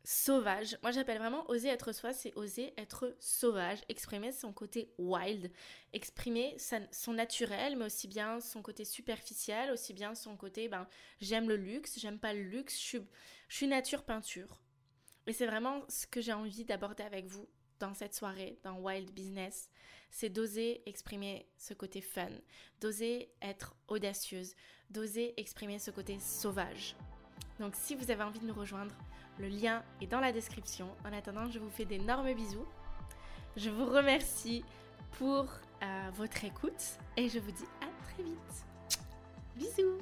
sauvage. 0.03 0.77
Moi, 0.81 0.91
j'appelle 0.91 1.17
vraiment 1.17 1.49
oser 1.49 1.67
être 1.67 1.91
soi, 1.91 2.13
c'est 2.13 2.33
oser 2.35 2.73
être 2.77 3.15
sauvage, 3.19 3.79
exprimer 3.89 4.31
son 4.31 4.53
côté 4.53 4.93
wild, 4.97 5.51
exprimer 5.93 6.57
son 6.91 7.13
naturel, 7.13 7.75
mais 7.75 7.85
aussi 7.85 8.07
bien 8.07 8.39
son 8.39 8.62
côté 8.62 8.85
superficiel, 8.85 9.71
aussi 9.71 9.93
bien 9.93 10.15
son 10.15 10.35
côté, 10.38 10.67
ben, 10.67 10.88
j'aime 11.21 11.49
le 11.49 11.57
luxe, 11.57 11.99
j'aime 11.99 12.19
pas 12.19 12.33
le 12.33 12.43
luxe, 12.43 12.75
je 12.75 12.83
suis, 12.83 13.01
je 13.47 13.55
suis 13.55 13.67
nature 13.67 14.03
peinture. 14.03 14.62
Et 15.27 15.33
c'est 15.33 15.45
vraiment 15.45 15.83
ce 15.89 16.07
que 16.07 16.21
j'ai 16.21 16.33
envie 16.33 16.65
d'aborder 16.65 17.03
avec 17.03 17.27
vous 17.27 17.47
dans 17.79 17.93
cette 17.93 18.13
soirée, 18.13 18.59
dans 18.63 18.79
Wild 18.79 19.12
Business, 19.12 19.69
c'est 20.12 20.29
d'oser 20.29 20.81
exprimer 20.85 21.47
ce 21.57 21.73
côté 21.73 22.01
fun, 22.01 22.29
d'oser 22.81 23.31
être 23.41 23.75
audacieuse, 23.88 24.55
d'oser 24.89 25.33
exprimer 25.39 25.79
ce 25.79 25.91
côté 25.91 26.19
sauvage. 26.19 26.95
Donc 27.59 27.75
si 27.75 27.95
vous 27.95 28.12
avez 28.12 28.23
envie 28.23 28.39
de 28.39 28.45
nous 28.45 28.53
rejoindre, 28.53 28.95
le 29.39 29.47
lien 29.47 29.84
est 30.02 30.08
dans 30.08 30.19
la 30.19 30.32
description. 30.32 30.89
En 31.06 31.13
attendant, 31.13 31.49
je 31.49 31.60
vous 31.60 31.69
fais 31.69 31.86
d'énormes 31.86 32.34
bisous. 32.34 32.65
Je 33.56 33.69
vous 33.69 33.86
remercie 33.86 34.65
pour 35.17 35.45
euh, 35.82 36.10
votre 36.13 36.43
écoute 36.43 36.99
et 37.15 37.30
je 37.30 37.39
vous 37.39 37.52
dis 37.52 37.65
à 37.82 38.13
très 38.13 38.23
vite. 38.23 38.65
Bisous 39.56 39.97